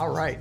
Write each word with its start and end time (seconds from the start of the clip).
All 0.00 0.08
right. 0.08 0.38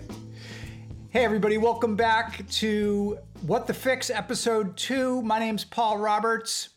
Hey, 1.09 1.25
everybody, 1.25 1.57
welcome 1.57 1.97
back 1.97 2.47
to 2.47 3.17
What 3.41 3.67
the 3.67 3.73
Fix, 3.73 4.09
episode 4.09 4.78
two. 4.78 5.21
My 5.21 5.37
name's 5.37 5.65
Paul 5.65 5.97
Roberts. 5.97 6.69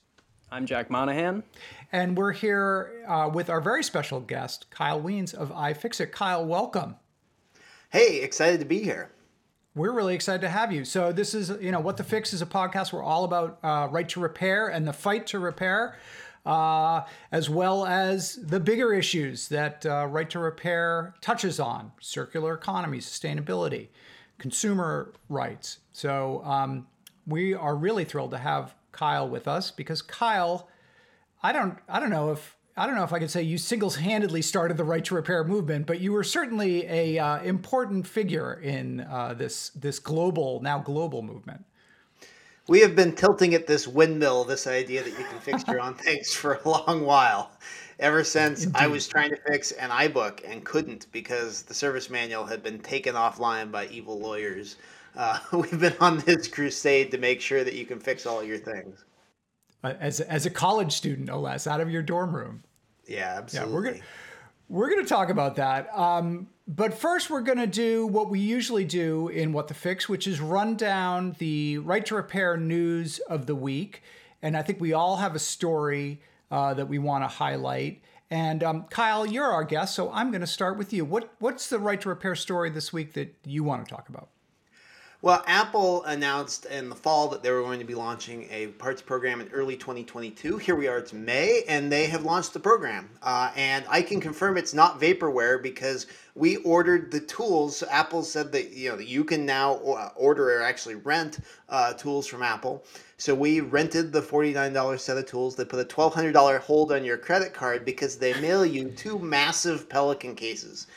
I'm 0.50 0.66
Jack 0.66 0.90
Monahan. 0.90 1.44
And 1.92 2.16
we're 2.16 2.32
here 2.32 3.04
uh, 3.06 3.30
with 3.32 3.50
our 3.50 3.60
very 3.60 3.84
special 3.84 4.18
guest, 4.18 4.68
Kyle 4.70 5.00
Wiens 5.00 5.32
of 5.32 5.52
iFixit. 5.52 6.10
Kyle, 6.10 6.44
welcome. 6.44 6.96
Hey, 7.90 8.20
excited 8.20 8.58
to 8.58 8.66
be 8.66 8.82
here. 8.82 9.12
We're 9.76 9.92
really 9.92 10.16
excited 10.16 10.40
to 10.40 10.48
have 10.48 10.72
you. 10.72 10.84
So, 10.84 11.12
this 11.12 11.34
is, 11.34 11.52
you 11.60 11.70
know, 11.70 11.78
What 11.78 11.98
the 11.98 12.04
Fix 12.04 12.32
is 12.32 12.42
a 12.42 12.46
podcast. 12.46 12.92
We're 12.92 13.04
all 13.04 13.22
about 13.22 13.60
uh, 13.62 13.86
right 13.92 14.08
to 14.08 14.18
repair 14.18 14.66
and 14.66 14.88
the 14.88 14.92
fight 14.92 15.28
to 15.28 15.38
repair, 15.38 15.96
uh, 16.44 17.02
as 17.30 17.48
well 17.48 17.86
as 17.86 18.36
the 18.36 18.60
bigger 18.60 18.92
issues 18.92 19.48
that 19.48 19.86
uh, 19.86 20.06
right 20.06 20.28
to 20.30 20.38
repair 20.38 21.14
touches 21.20 21.60
on 21.60 21.92
circular 22.00 22.54
economy, 22.54 22.98
sustainability 22.98 23.88
consumer 24.38 25.12
rights. 25.28 25.78
So 25.92 26.42
um, 26.44 26.88
we 27.26 27.54
are 27.54 27.76
really 27.76 28.04
thrilled 28.04 28.32
to 28.32 28.38
have 28.38 28.74
Kyle 28.90 29.28
with 29.28 29.46
us 29.46 29.70
because 29.70 30.02
Kyle, 30.02 30.68
I 31.42 31.52
don't, 31.52 31.78
I 31.88 32.00
don't 32.00 32.10
know 32.10 32.32
if 32.32 32.56
I 32.76 32.86
don't 32.86 32.94
know 32.94 33.04
if 33.04 33.12
I 33.12 33.18
could 33.18 33.30
say 33.30 33.42
you 33.42 33.58
single-handedly 33.58 34.40
started 34.40 34.78
the 34.78 34.84
right 34.84 35.04
to 35.04 35.14
repair 35.14 35.44
movement, 35.44 35.86
but 35.86 36.00
you 36.00 36.10
were 36.12 36.24
certainly 36.24 36.86
a 36.86 37.18
uh, 37.18 37.42
important 37.42 38.06
figure 38.06 38.54
in 38.54 39.00
uh, 39.00 39.34
this 39.34 39.68
this 39.70 39.98
global 39.98 40.60
now 40.62 40.78
global 40.78 41.20
movement. 41.22 41.66
We 42.68 42.80
have 42.80 42.94
been 42.94 43.14
tilting 43.14 43.54
at 43.54 43.66
this 43.66 43.88
windmill, 43.88 44.44
this 44.44 44.66
idea 44.66 45.02
that 45.02 45.10
you 45.10 45.24
can 45.24 45.40
fix 45.40 45.66
your 45.66 45.80
own 45.80 45.94
things 46.06 46.32
for 46.32 46.54
a 46.54 46.68
long 46.68 47.04
while 47.04 47.50
ever 47.98 48.22
since 48.24 48.64
Indeed. 48.64 48.78
I 48.78 48.86
was 48.86 49.08
trying 49.08 49.30
to 49.30 49.36
fix 49.46 49.72
an 49.72 49.90
iBook 49.90 50.40
and 50.48 50.64
couldn't 50.64 51.06
because 51.12 51.62
the 51.62 51.74
service 51.74 52.10
manual 52.10 52.44
had 52.44 52.62
been 52.62 52.78
taken 52.78 53.14
offline 53.14 53.70
by 53.70 53.86
evil 53.86 54.18
lawyers. 54.18 54.76
Uh, 55.16 55.38
we've 55.52 55.80
been 55.80 55.96
on 56.00 56.18
this 56.18 56.48
crusade 56.48 57.10
to 57.10 57.18
make 57.18 57.40
sure 57.40 57.64
that 57.64 57.74
you 57.74 57.84
can 57.84 57.98
fix 57.98 58.26
all 58.26 58.42
your 58.42 58.58
things. 58.58 59.04
Uh, 59.84 59.94
as, 59.98 60.20
as 60.20 60.46
a 60.46 60.50
college 60.50 60.92
student, 60.92 61.26
no 61.26 61.40
less, 61.40 61.66
out 61.66 61.80
of 61.80 61.90
your 61.90 62.02
dorm 62.02 62.34
room. 62.34 62.62
Yeah, 63.06 63.34
absolutely. 63.38 63.70
Yeah, 63.70 63.74
we're 63.74 63.82
gonna 63.82 64.04
we're 64.68 64.90
gonna 64.90 65.04
talk 65.04 65.28
about 65.28 65.56
that. 65.56 65.88
Um, 65.96 66.48
but 66.66 66.94
first, 66.94 67.30
we're 67.30 67.40
gonna 67.40 67.66
do 67.66 68.06
what 68.06 68.30
we 68.30 68.40
usually 68.40 68.84
do 68.84 69.28
in 69.28 69.52
What 69.52 69.68
the 69.68 69.74
Fix, 69.74 70.08
which 70.08 70.26
is 70.26 70.40
run 70.40 70.76
down 70.76 71.36
the 71.38 71.78
right 71.78 72.04
to 72.06 72.14
repair 72.14 72.56
news 72.56 73.18
of 73.20 73.46
the 73.46 73.54
week. 73.54 74.02
And 74.42 74.56
I 74.56 74.62
think 74.62 74.80
we 74.80 74.92
all 74.92 75.16
have 75.16 75.34
a 75.34 75.38
story 75.38 76.20
uh, 76.50 76.74
that 76.74 76.88
we 76.88 76.98
want 76.98 77.24
to 77.24 77.28
highlight. 77.28 78.02
And 78.30 78.62
um, 78.64 78.84
Kyle, 78.84 79.26
you're 79.26 79.46
our 79.46 79.64
guest, 79.64 79.94
so 79.94 80.10
I'm 80.10 80.30
going 80.30 80.40
to 80.40 80.46
start 80.46 80.78
with 80.78 80.92
you. 80.92 81.04
What 81.04 81.34
what's 81.38 81.68
the 81.68 81.78
right 81.78 82.00
to 82.00 82.08
repair 82.08 82.34
story 82.34 82.70
this 82.70 82.92
week 82.92 83.12
that 83.12 83.34
you 83.44 83.62
want 83.62 83.86
to 83.86 83.94
talk 83.94 84.08
about? 84.08 84.28
Well, 85.24 85.44
Apple 85.46 86.02
announced 86.02 86.64
in 86.64 86.88
the 86.88 86.96
fall 86.96 87.28
that 87.28 87.44
they 87.44 87.52
were 87.52 87.62
going 87.62 87.78
to 87.78 87.84
be 87.84 87.94
launching 87.94 88.48
a 88.50 88.66
parts 88.66 89.00
program 89.00 89.40
in 89.40 89.46
early 89.50 89.76
2022. 89.76 90.58
Here 90.58 90.74
we 90.74 90.88
are, 90.88 90.98
it's 90.98 91.12
May, 91.12 91.62
and 91.68 91.92
they 91.92 92.06
have 92.06 92.24
launched 92.24 92.54
the 92.54 92.58
program. 92.58 93.08
Uh, 93.22 93.52
and 93.54 93.84
I 93.88 94.02
can 94.02 94.20
confirm 94.20 94.56
it's 94.56 94.74
not 94.74 95.00
vaporware 95.00 95.62
because 95.62 96.08
we 96.34 96.56
ordered 96.56 97.12
the 97.12 97.20
tools. 97.20 97.84
Apple 97.88 98.24
said 98.24 98.50
that 98.50 98.72
you 98.72 98.90
know 98.90 98.98
you 98.98 99.22
can 99.22 99.46
now 99.46 99.74
order 100.16 100.58
or 100.58 100.62
actually 100.64 100.96
rent 100.96 101.38
uh, 101.68 101.92
tools 101.92 102.26
from 102.26 102.42
Apple. 102.42 102.82
So 103.16 103.32
we 103.32 103.60
rented 103.60 104.12
the 104.12 104.22
$49 104.22 104.98
set 104.98 105.18
of 105.18 105.26
tools. 105.26 105.54
They 105.54 105.64
put 105.64 105.78
a 105.78 105.84
$1,200 105.84 106.58
hold 106.58 106.90
on 106.90 107.04
your 107.04 107.16
credit 107.16 107.54
card 107.54 107.84
because 107.84 108.16
they 108.16 108.34
mail 108.40 108.66
you 108.66 108.90
two 108.90 109.20
massive 109.20 109.88
Pelican 109.88 110.34
cases. 110.34 110.88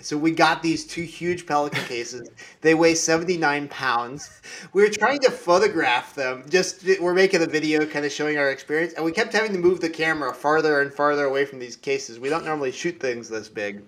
So 0.00 0.16
we 0.16 0.30
got 0.30 0.62
these 0.62 0.86
two 0.86 1.02
huge 1.02 1.46
Pelican 1.46 1.84
cases. 1.84 2.30
They 2.62 2.74
weigh 2.74 2.94
79 2.94 3.68
pounds. 3.68 4.40
We 4.72 4.82
were 4.82 4.88
trying 4.88 5.20
to 5.20 5.30
photograph 5.30 6.14
them. 6.14 6.44
Just 6.48 6.84
we're 7.00 7.14
making 7.14 7.42
a 7.42 7.46
video 7.46 7.84
kind 7.84 8.06
of 8.06 8.12
showing 8.12 8.38
our 8.38 8.50
experience, 8.50 8.94
and 8.94 9.04
we 9.04 9.12
kept 9.12 9.32
having 9.32 9.52
to 9.52 9.58
move 9.58 9.80
the 9.80 9.90
camera 9.90 10.32
farther 10.32 10.80
and 10.80 10.92
farther 10.92 11.24
away 11.24 11.44
from 11.44 11.58
these 11.58 11.76
cases. 11.76 12.18
We 12.18 12.30
don't 12.30 12.44
normally 12.44 12.72
shoot 12.72 12.98
things 12.98 13.28
this 13.28 13.48
big. 13.48 13.82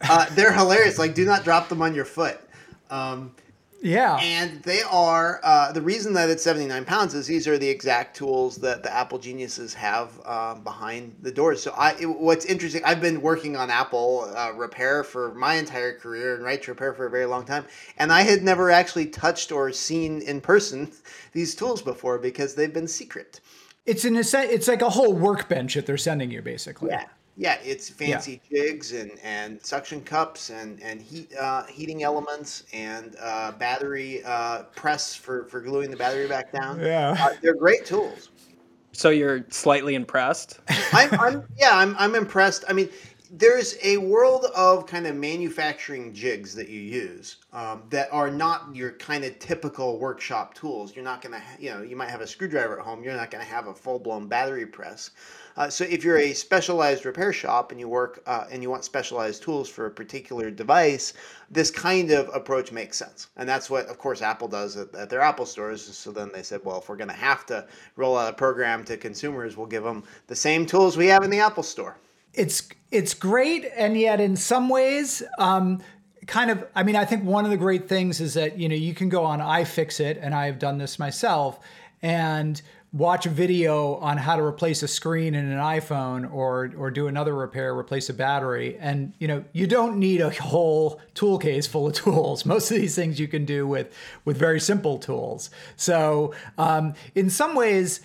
Uh, 0.00 0.26
they're 0.34 0.52
hilarious. 0.52 0.98
Like, 0.98 1.14
do 1.14 1.24
not 1.24 1.44
drop 1.44 1.68
them 1.68 1.80
on 1.80 1.94
your 1.94 2.04
foot. 2.04 2.40
Um, 2.90 3.34
yeah. 3.84 4.16
And 4.16 4.62
they 4.62 4.80
are 4.80 5.40
uh, 5.42 5.70
the 5.70 5.82
reason 5.82 6.14
that 6.14 6.30
it's 6.30 6.42
79 6.42 6.86
pounds 6.86 7.12
is 7.12 7.26
these 7.26 7.46
are 7.46 7.58
the 7.58 7.68
exact 7.68 8.16
tools 8.16 8.56
that 8.56 8.82
the 8.82 8.90
Apple 8.90 9.18
geniuses 9.18 9.74
have 9.74 10.18
uh, 10.24 10.54
behind 10.54 11.14
the 11.20 11.30
doors. 11.30 11.62
So 11.62 11.72
I, 11.76 11.92
it, 12.00 12.06
what's 12.06 12.46
interesting, 12.46 12.82
I've 12.82 13.02
been 13.02 13.20
working 13.20 13.56
on 13.56 13.68
Apple 13.70 14.32
uh, 14.34 14.52
repair 14.54 15.04
for 15.04 15.34
my 15.34 15.56
entire 15.56 15.98
career 15.98 16.34
and 16.34 16.42
right 16.42 16.62
to 16.62 16.70
repair 16.70 16.94
for 16.94 17.06
a 17.06 17.10
very 17.10 17.26
long 17.26 17.44
time, 17.44 17.66
and 17.98 18.10
I 18.10 18.22
had 18.22 18.42
never 18.42 18.70
actually 18.70 19.06
touched 19.06 19.52
or 19.52 19.70
seen 19.70 20.22
in 20.22 20.40
person 20.40 20.90
these 21.32 21.54
tools 21.54 21.82
before 21.82 22.18
because 22.18 22.54
they've 22.54 22.72
been 22.72 22.88
secret. 22.88 23.40
It's 23.84 24.06
an 24.06 24.16
it's 24.16 24.66
like 24.66 24.80
a 24.80 24.88
whole 24.88 25.12
workbench 25.12 25.74
that 25.74 25.84
they're 25.84 25.98
sending 25.98 26.30
you, 26.30 26.40
basically. 26.40 26.88
Yeah. 26.88 27.04
Yeah, 27.36 27.58
it's 27.64 27.90
fancy 27.90 28.40
yeah. 28.48 28.62
jigs 28.62 28.92
and, 28.92 29.10
and 29.22 29.64
suction 29.64 30.00
cups 30.02 30.50
and 30.50 30.80
and 30.82 31.02
heat 31.02 31.34
uh, 31.36 31.64
heating 31.64 32.04
elements 32.04 32.64
and 32.72 33.16
uh, 33.20 33.52
battery 33.52 34.22
uh, 34.24 34.64
press 34.76 35.16
for, 35.16 35.44
for 35.46 35.60
gluing 35.60 35.90
the 35.90 35.96
battery 35.96 36.28
back 36.28 36.52
down. 36.52 36.78
Yeah, 36.78 37.16
uh, 37.18 37.34
they're 37.42 37.56
great 37.56 37.84
tools. 37.84 38.30
So 38.92 39.10
you're 39.10 39.44
slightly 39.50 39.96
impressed. 39.96 40.60
I'm, 40.92 41.12
I'm 41.20 41.42
yeah, 41.58 41.76
I'm 41.76 41.96
I'm 41.98 42.14
impressed. 42.14 42.64
I 42.68 42.72
mean, 42.72 42.88
there's 43.36 43.76
a 43.82 43.96
world 43.96 44.46
of 44.54 44.86
kind 44.86 45.08
of 45.08 45.16
manufacturing 45.16 46.12
jigs 46.12 46.54
that 46.54 46.68
you 46.68 46.80
use 46.80 47.38
um, 47.52 47.82
that 47.90 48.08
are 48.12 48.30
not 48.30 48.74
your 48.76 48.92
kind 48.92 49.24
of 49.24 49.36
typical 49.40 49.98
workshop 49.98 50.54
tools. 50.54 50.94
You're 50.94 51.04
not 51.04 51.20
going 51.20 51.32
to, 51.32 51.40
ha- 51.40 51.56
you 51.58 51.70
know, 51.70 51.82
you 51.82 51.96
might 51.96 52.10
have 52.10 52.20
a 52.20 52.28
screwdriver 52.28 52.78
at 52.78 52.84
home. 52.84 53.02
You're 53.02 53.16
not 53.16 53.32
going 53.32 53.44
to 53.44 53.50
have 53.50 53.66
a 53.66 53.74
full 53.74 53.98
blown 53.98 54.28
battery 54.28 54.66
press. 54.66 55.10
Uh, 55.56 55.70
so 55.70 55.84
if 55.84 56.02
you're 56.02 56.18
a 56.18 56.32
specialized 56.32 57.04
repair 57.04 57.32
shop 57.32 57.70
and 57.70 57.78
you 57.78 57.88
work 57.88 58.22
uh, 58.26 58.44
and 58.50 58.62
you 58.62 58.70
want 58.70 58.84
specialized 58.84 59.42
tools 59.42 59.68
for 59.68 59.86
a 59.86 59.90
particular 59.90 60.50
device, 60.50 61.14
this 61.50 61.70
kind 61.70 62.10
of 62.10 62.28
approach 62.34 62.72
makes 62.72 62.96
sense. 62.96 63.28
And 63.36 63.48
that's 63.48 63.70
what, 63.70 63.86
of 63.86 63.98
course, 63.98 64.20
Apple 64.20 64.48
does 64.48 64.76
at, 64.76 64.92
at 64.94 65.10
their 65.10 65.20
Apple 65.20 65.46
stores. 65.46 65.82
So 65.82 66.10
then 66.10 66.30
they 66.32 66.42
said, 66.42 66.60
well, 66.64 66.78
if 66.78 66.88
we're 66.88 66.96
going 66.96 67.08
to 67.08 67.14
have 67.14 67.46
to 67.46 67.66
roll 67.96 68.16
out 68.18 68.32
a 68.32 68.36
program 68.36 68.84
to 68.84 68.96
consumers, 68.96 69.56
we'll 69.56 69.66
give 69.66 69.84
them 69.84 70.02
the 70.26 70.36
same 70.36 70.66
tools 70.66 70.96
we 70.96 71.06
have 71.06 71.22
in 71.22 71.30
the 71.30 71.38
Apple 71.38 71.62
store. 71.62 71.96
It's 72.32 72.68
it's 72.90 73.14
great, 73.14 73.70
and 73.76 73.96
yet 73.96 74.20
in 74.20 74.34
some 74.34 74.68
ways, 74.68 75.22
um, 75.38 75.80
kind 76.26 76.50
of. 76.50 76.66
I 76.74 76.82
mean, 76.82 76.96
I 76.96 77.04
think 77.04 77.22
one 77.22 77.44
of 77.44 77.52
the 77.52 77.56
great 77.56 77.88
things 77.88 78.20
is 78.20 78.34
that 78.34 78.58
you 78.58 78.68
know 78.68 78.74
you 78.74 78.92
can 78.92 79.08
go 79.08 79.24
on 79.24 79.38
iFixit, 79.38 80.18
and 80.20 80.34
I've 80.34 80.58
done 80.58 80.78
this 80.78 80.98
myself, 80.98 81.60
and 82.02 82.60
watch 82.94 83.26
a 83.26 83.28
video 83.28 83.96
on 83.96 84.16
how 84.16 84.36
to 84.36 84.42
replace 84.42 84.84
a 84.84 84.88
screen 84.88 85.34
in 85.34 85.50
an 85.50 85.58
iPhone 85.58 86.32
or 86.32 86.72
or 86.78 86.90
do 86.90 87.08
another 87.08 87.34
repair, 87.34 87.76
replace 87.76 88.08
a 88.08 88.14
battery, 88.14 88.78
and 88.78 89.12
you 89.18 89.28
know 89.28 89.44
you 89.52 89.66
don't 89.66 89.98
need 89.98 90.20
a 90.20 90.30
whole 90.30 91.00
tool 91.14 91.38
case 91.38 91.66
full 91.66 91.88
of 91.88 91.92
tools. 92.04 92.46
Most 92.46 92.70
of 92.70 92.76
these 92.76 92.94
things 92.94 93.18
you 93.18 93.28
can 93.28 93.44
do 93.44 93.66
with 93.66 93.92
with 94.24 94.38
very 94.38 94.60
simple 94.60 94.98
tools. 94.98 95.50
So 95.76 96.32
um, 96.56 96.94
in 97.14 97.28
some 97.28 97.54
ways, 97.54 98.00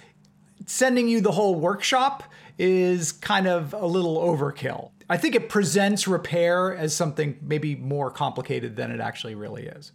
sending 0.65 1.07
you 1.07 1.21
the 1.21 1.31
whole 1.31 1.55
workshop 1.55 2.23
is 2.57 3.11
kind 3.11 3.47
of 3.47 3.73
a 3.73 3.85
little 3.85 4.17
overkill. 4.17 4.89
I 5.09 5.17
think 5.17 5.33
it 5.33 5.49
presents 5.49 6.07
repair 6.07 6.75
as 6.75 6.95
something 6.95 7.37
maybe 7.41 7.75
more 7.75 8.11
complicated 8.11 8.75
than 8.75 8.91
it 8.91 8.99
actually 8.99 9.33
really 9.33 9.63
is. 9.63 9.91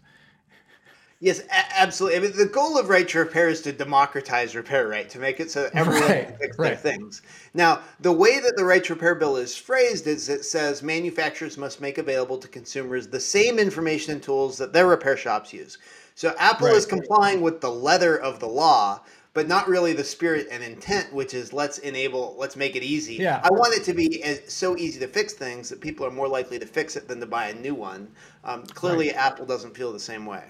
Yes, 1.21 1.41
a- 1.41 1.81
absolutely. 1.81 2.19
I 2.19 2.21
mean, 2.21 2.37
the 2.37 2.47
goal 2.47 2.79
of 2.79 2.89
right 2.89 3.09
to 3.09 3.19
repair 3.19 3.49
is 3.49 3.63
to 3.63 3.73
democratize 3.73 4.55
repair, 4.55 4.89
right? 4.89 5.09
To 5.11 5.19
make 5.19 5.41
it 5.41 5.51
so 5.51 5.71
everyone 5.73 6.03
right, 6.03 6.29
can 6.29 6.37
fix 6.37 6.59
right. 6.59 6.69
their 6.69 6.77
things. 6.77 7.23
Now, 7.55 7.81
the 8.01 8.13
way 8.13 8.41
that 8.41 8.57
the 8.57 8.65
right 8.65 8.85
to 8.85 8.95
repair 8.95 9.15
bill 9.15 9.37
is 9.37 9.57
phrased 9.57 10.07
is 10.07 10.29
it 10.29 10.45
says 10.45 10.83
manufacturers 10.83 11.57
must 11.57 11.81
make 11.81 11.99
available 11.99 12.39
to 12.39 12.49
consumers 12.49 13.07
the 13.07 13.21
same 13.21 13.59
information 13.59 14.13
and 14.13 14.23
tools 14.23 14.59
that 14.59 14.73
their 14.73 14.87
repair 14.87 15.17
shops 15.17 15.53
use. 15.53 15.79
So 16.15 16.35
Apple 16.39 16.69
right. 16.69 16.77
is 16.77 16.87
complying 16.87 17.41
with 17.41 17.61
the 17.61 17.71
letter 17.71 18.17
of 18.17 18.39
the 18.39 18.47
law, 18.47 19.01
but 19.33 19.49
not 19.49 19.67
really 19.67 19.93
the 19.93 20.05
spirit 20.05 20.47
and 20.51 20.63
intent, 20.63 21.13
which 21.13 21.35
is 21.35 21.53
let's 21.53 21.79
enable, 21.79 22.37
let's 22.39 22.55
make 22.55 22.77
it 22.77 22.83
easy. 22.83 23.15
Yeah. 23.15 23.41
I 23.43 23.51
want 23.51 23.75
it 23.75 23.83
to 23.85 23.95
be 23.95 24.23
as, 24.23 24.53
so 24.53 24.77
easy 24.77 25.01
to 25.01 25.09
fix 25.09 25.33
things 25.33 25.69
that 25.71 25.81
people 25.81 26.07
are 26.07 26.11
more 26.11 26.29
likely 26.29 26.59
to 26.59 26.67
fix 26.67 26.97
it 26.97 27.09
than 27.09 27.19
to 27.21 27.27
buy 27.27 27.49
a 27.49 27.55
new 27.55 27.75
one. 27.75 28.09
Um, 28.45 28.65
clearly. 28.65 29.13
Apple 29.13 29.47
doesn't 29.47 29.77
feel 29.77 29.93
the 29.93 29.99
same 29.99 30.27
way. 30.27 30.45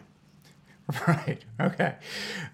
Right. 1.09 1.43
Okay. 1.61 1.95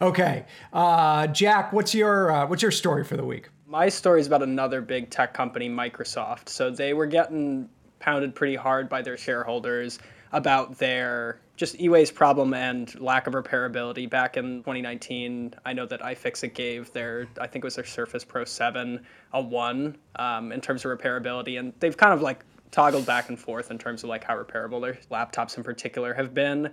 Okay. 0.01 0.45
Uh, 0.73 1.27
Jack, 1.27 1.73
what's 1.73 1.95
your 1.95 2.31
uh, 2.31 2.47
what's 2.47 2.63
your 2.63 2.71
story 2.71 3.05
for 3.05 3.17
the 3.17 3.25
week? 3.25 3.49
My 3.67 3.89
story 3.89 4.21
is 4.21 4.27
about 4.27 4.43
another 4.43 4.81
big 4.81 5.11
tech 5.11 5.35
company, 5.35 5.69
Microsoft. 5.69 6.49
So 6.49 6.71
they 6.71 6.95
were 6.95 7.07
getting 7.07 7.69
pounded 7.99 8.35
pretty 8.35 8.57
hard 8.57 8.89
by 8.89 9.03
their 9.03 9.17
shareholders 9.17 9.99
about 10.33 10.79
their 10.79 11.41
just 11.57 11.79
e-waste 11.81 12.15
problem 12.15 12.55
and 12.55 12.99
lack 13.01 13.27
of 13.27 13.35
repairability 13.35 14.09
back 14.09 14.39
in 14.39 14.59
2019 14.61 15.53
i 15.67 15.73
know 15.73 15.85
that 15.85 16.01
iFixit 16.01 16.55
gave 16.55 16.91
their 16.93 17.27
i 17.39 17.47
think 17.47 17.63
it 17.63 17.67
was 17.67 17.75
their 17.75 17.85
surface 17.85 18.25
pro 18.25 18.45
7 18.45 19.05
a 19.35 19.43
1 19.43 19.99
um, 20.17 20.53
in 20.53 20.61
terms 20.61 20.85
of 20.85 20.97
repairability 20.97 21.59
and 21.59 21.75
they've 21.81 21.97
kind 21.97 22.15
of 22.15 22.23
like 22.23 22.45
toggled 22.71 23.07
back 23.07 23.29
and 23.29 23.39
forth 23.39 23.71
in 23.71 23.79
terms 23.79 24.03
of 24.03 24.09
like 24.09 24.25
how 24.25 24.37
repairable 24.37 24.81
their 24.81 24.95
laptops 25.11 25.57
in 25.57 25.63
particular 25.65 26.15
have 26.15 26.35
been. 26.35 26.71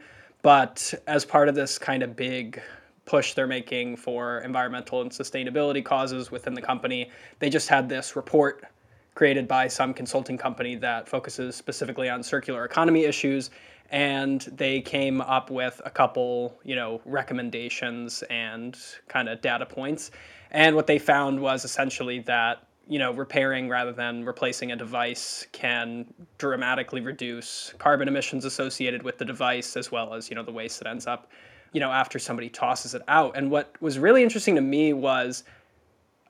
But 0.47 0.93
as 1.07 1.25
part 1.25 1.49
of 1.49 1.55
this 1.55 1.77
kind 1.77 2.01
of 2.01 2.15
big 2.15 2.61
push 3.03 3.33
they're 3.33 3.47
making 3.47 3.97
for 3.97 4.39
environmental 4.39 5.01
and 5.01 5.11
sustainability 5.11 5.83
causes 5.83 6.31
within 6.31 6.53
the 6.53 6.61
company, 6.61 7.11
they 7.39 7.49
just 7.49 7.67
had 7.67 7.89
this 7.89 8.15
report 8.15 8.63
created 9.13 9.45
by 9.45 9.67
some 9.67 9.93
consulting 9.93 10.37
company 10.37 10.77
that 10.77 11.09
focuses 11.09 11.57
specifically 11.57 12.07
on 12.07 12.23
circular 12.23 12.63
economy 12.63 13.03
issues. 13.03 13.49
And 13.91 14.39
they 14.55 14.79
came 14.79 15.19
up 15.19 15.51
with 15.51 15.81
a 15.83 15.89
couple 15.89 16.57
you 16.63 16.77
know 16.77 17.01
recommendations 17.03 18.23
and 18.29 18.77
kind 19.09 19.27
of 19.27 19.41
data 19.41 19.65
points. 19.65 20.11
And 20.51 20.77
what 20.77 20.87
they 20.87 20.97
found 20.97 21.41
was 21.41 21.65
essentially 21.65 22.19
that 22.19 22.66
you 22.87 22.99
know 22.99 23.11
repairing 23.11 23.69
rather 23.69 23.91
than 23.91 24.23
replacing 24.23 24.71
a 24.71 24.75
device 24.75 25.45
can 25.51 26.05
dramatically 26.37 27.01
reduce 27.01 27.73
carbon 27.77 28.07
emissions 28.07 28.45
associated 28.45 29.03
with 29.03 29.17
the 29.17 29.25
device 29.25 29.75
as 29.75 29.91
well 29.91 30.13
as 30.13 30.29
you 30.29 30.35
know 30.35 30.43
the 30.43 30.51
waste 30.51 30.79
that 30.79 30.87
ends 30.87 31.07
up 31.07 31.29
you 31.73 31.79
know 31.79 31.91
after 31.91 32.19
somebody 32.19 32.49
tosses 32.49 32.93
it 32.93 33.01
out. 33.07 33.35
And 33.35 33.51
what 33.51 33.75
was 33.81 33.99
really 33.99 34.23
interesting 34.23 34.55
to 34.55 34.61
me 34.61 34.93
was 34.93 35.43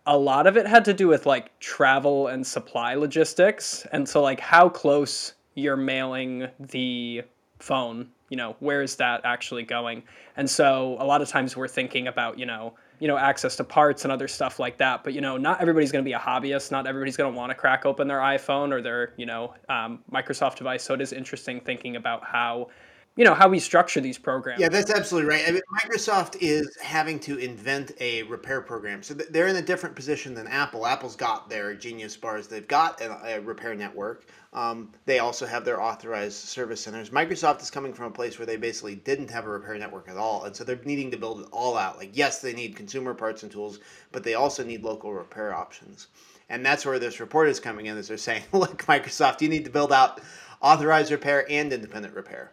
a 0.06 0.18
lot 0.18 0.48
of 0.48 0.56
it 0.58 0.66
had 0.66 0.86
to 0.86 0.94
do 0.94 1.08
with 1.08 1.26
like 1.26 1.58
travel 1.60 2.28
and 2.28 2.48
supply 2.48 2.96
logistics. 2.96 3.86
And 3.92 4.08
so 4.08 4.22
like 4.22 4.40
how 4.40 4.70
close 4.70 5.34
you're 5.54 5.76
mailing 5.76 6.48
the 6.60 7.24
phone 7.60 8.10
you 8.30 8.38
know 8.38 8.56
where 8.60 8.82
is 8.82 8.96
that 8.98 9.22
actually 9.24 9.64
going? 9.64 10.04
And 10.36 10.50
so 10.50 10.98
a 11.00 11.06
lot 11.06 11.22
of 11.22 11.30
times 11.30 11.56
we're 11.56 11.68
thinking 11.68 12.08
about 12.08 12.38
you 12.38 12.46
know 12.46 12.74
you 13.00 13.08
know 13.08 13.18
access 13.18 13.56
to 13.58 13.64
parts 13.64 14.04
and 14.04 14.12
other 14.12 14.28
stuff 14.28 14.60
like 14.60 14.78
that. 14.78 15.04
But 15.04 15.14
you 15.14 15.22
know 15.22 15.38
not 15.38 15.62
everybody's 15.62 15.92
going 15.92 16.04
to 16.04 16.08
be 16.08 16.14
a 16.14 16.20
hobbyist. 16.20 16.72
Not 16.72 16.88
everybody's 16.88 17.18
going 17.18 17.32
to 17.32 17.38
want 17.38 17.50
to 17.52 17.56
crack 17.56 17.86
open 17.86 18.08
their 18.08 18.20
iphone 18.20 18.72
or 18.72 18.82
their 18.82 19.14
you 19.18 19.26
know 19.26 19.54
um, 19.70 20.00
microsoft 20.12 20.56
device. 20.56 20.84
So 20.84 20.94
it 20.94 21.02
is 21.02 21.14
interesting 21.14 21.60
thinking 21.60 21.96
about 21.96 22.24
how 22.24 22.70
you 23.18 23.26
know 23.26 23.34
how 23.34 23.50
we 23.50 23.60
structure 23.60 24.00
these 24.00 24.18
programs. 24.18 24.62
Yeah, 24.62 24.70
that's 24.70 24.92
absolutely 24.92 25.30
right. 25.30 25.44
I 25.48 25.52
mean, 25.52 25.62
Microsoft 25.84 26.38
is 26.40 26.78
having 26.82 27.20
to 27.22 27.38
invent 27.38 27.92
a 28.00 28.24
repair 28.24 28.62
program, 28.62 29.02
so 29.02 29.16
they're 29.16 29.48
in 29.48 29.56
a 29.56 29.62
different 29.62 29.96
position 29.96 30.36
than 30.36 30.48
Apple. 30.48 30.86
Apple's 30.86 31.16
got 31.16 31.50
their 31.50 31.74
Genius 31.74 32.16
bars; 32.16 32.48
they've 32.48 32.68
got 32.68 33.02
a, 33.02 33.38
a 33.38 33.42
repair 33.42 33.74
network. 33.76 34.26
Um, 34.54 34.94
they 35.06 35.20
also 35.20 35.46
have 35.46 35.66
their 35.66 35.82
authorized 35.82 36.36
service 36.36 36.80
centers. 36.80 37.10
Microsoft 37.10 37.62
is 37.62 37.72
coming 37.72 37.94
from 37.94 38.06
a 38.06 38.12
place 38.12 38.38
where 38.38 38.46
they 38.46 38.56
basically 38.56 38.96
didn't 38.96 39.30
have 39.30 39.46
a 39.46 39.50
repair 39.50 39.78
network 39.78 40.08
at 40.08 40.18
all, 40.18 40.44
and 40.44 40.56
so 40.56 40.64
they're 40.64 40.80
needing 40.86 41.12
to 41.12 41.18
build 41.18 41.42
it 41.42 41.48
all 41.52 41.76
out. 41.76 41.98
Like, 41.98 42.16
yes, 42.16 42.40
they 42.40 42.54
need 42.54 42.76
consumer 42.76 43.16
parts 43.16 43.44
and 43.44 43.52
tools, 43.52 43.80
but 44.12 44.24
they 44.24 44.36
also 44.36 44.64
need 44.64 44.84
local 44.84 45.12
repair 45.12 45.54
options. 45.56 46.08
And 46.50 46.66
that's 46.66 46.86
where 46.86 47.00
this 47.00 47.20
report 47.20 47.50
is 47.50 47.60
coming 47.60 47.88
in, 47.88 47.98
is 47.98 48.08
they're 48.08 48.18
saying, 48.18 48.44
look, 48.52 48.84
Microsoft, 48.86 49.42
you 49.42 49.50
need 49.50 49.66
to 49.66 49.72
build 49.72 49.92
out 49.92 50.22
authorized 50.62 51.12
repair 51.12 51.46
and 51.50 51.74
independent 51.74 52.16
repair. 52.16 52.52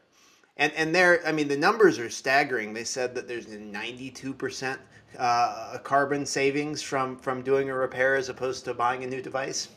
And 0.57 0.73
and 0.75 0.95
there, 0.95 1.21
I 1.27 1.33
mean, 1.33 1.49
the 1.49 1.57
numbers 1.57 1.99
are 1.99 2.11
staggering. 2.11 2.73
They 2.73 2.85
said 2.85 3.15
that 3.17 3.27
there's 3.27 3.47
a 3.47 3.59
92 3.59 4.33
percent 4.35 4.81
uh, 5.19 5.79
carbon 5.83 6.25
savings 6.25 6.83
from 6.83 7.17
from 7.17 7.43
doing 7.43 7.71
a 7.71 7.75
repair 7.75 8.15
as 8.15 8.29
opposed 8.29 8.65
to 8.67 8.75
buying 8.75 9.03
a 9.05 9.07
new 9.07 9.21
device. 9.21 9.69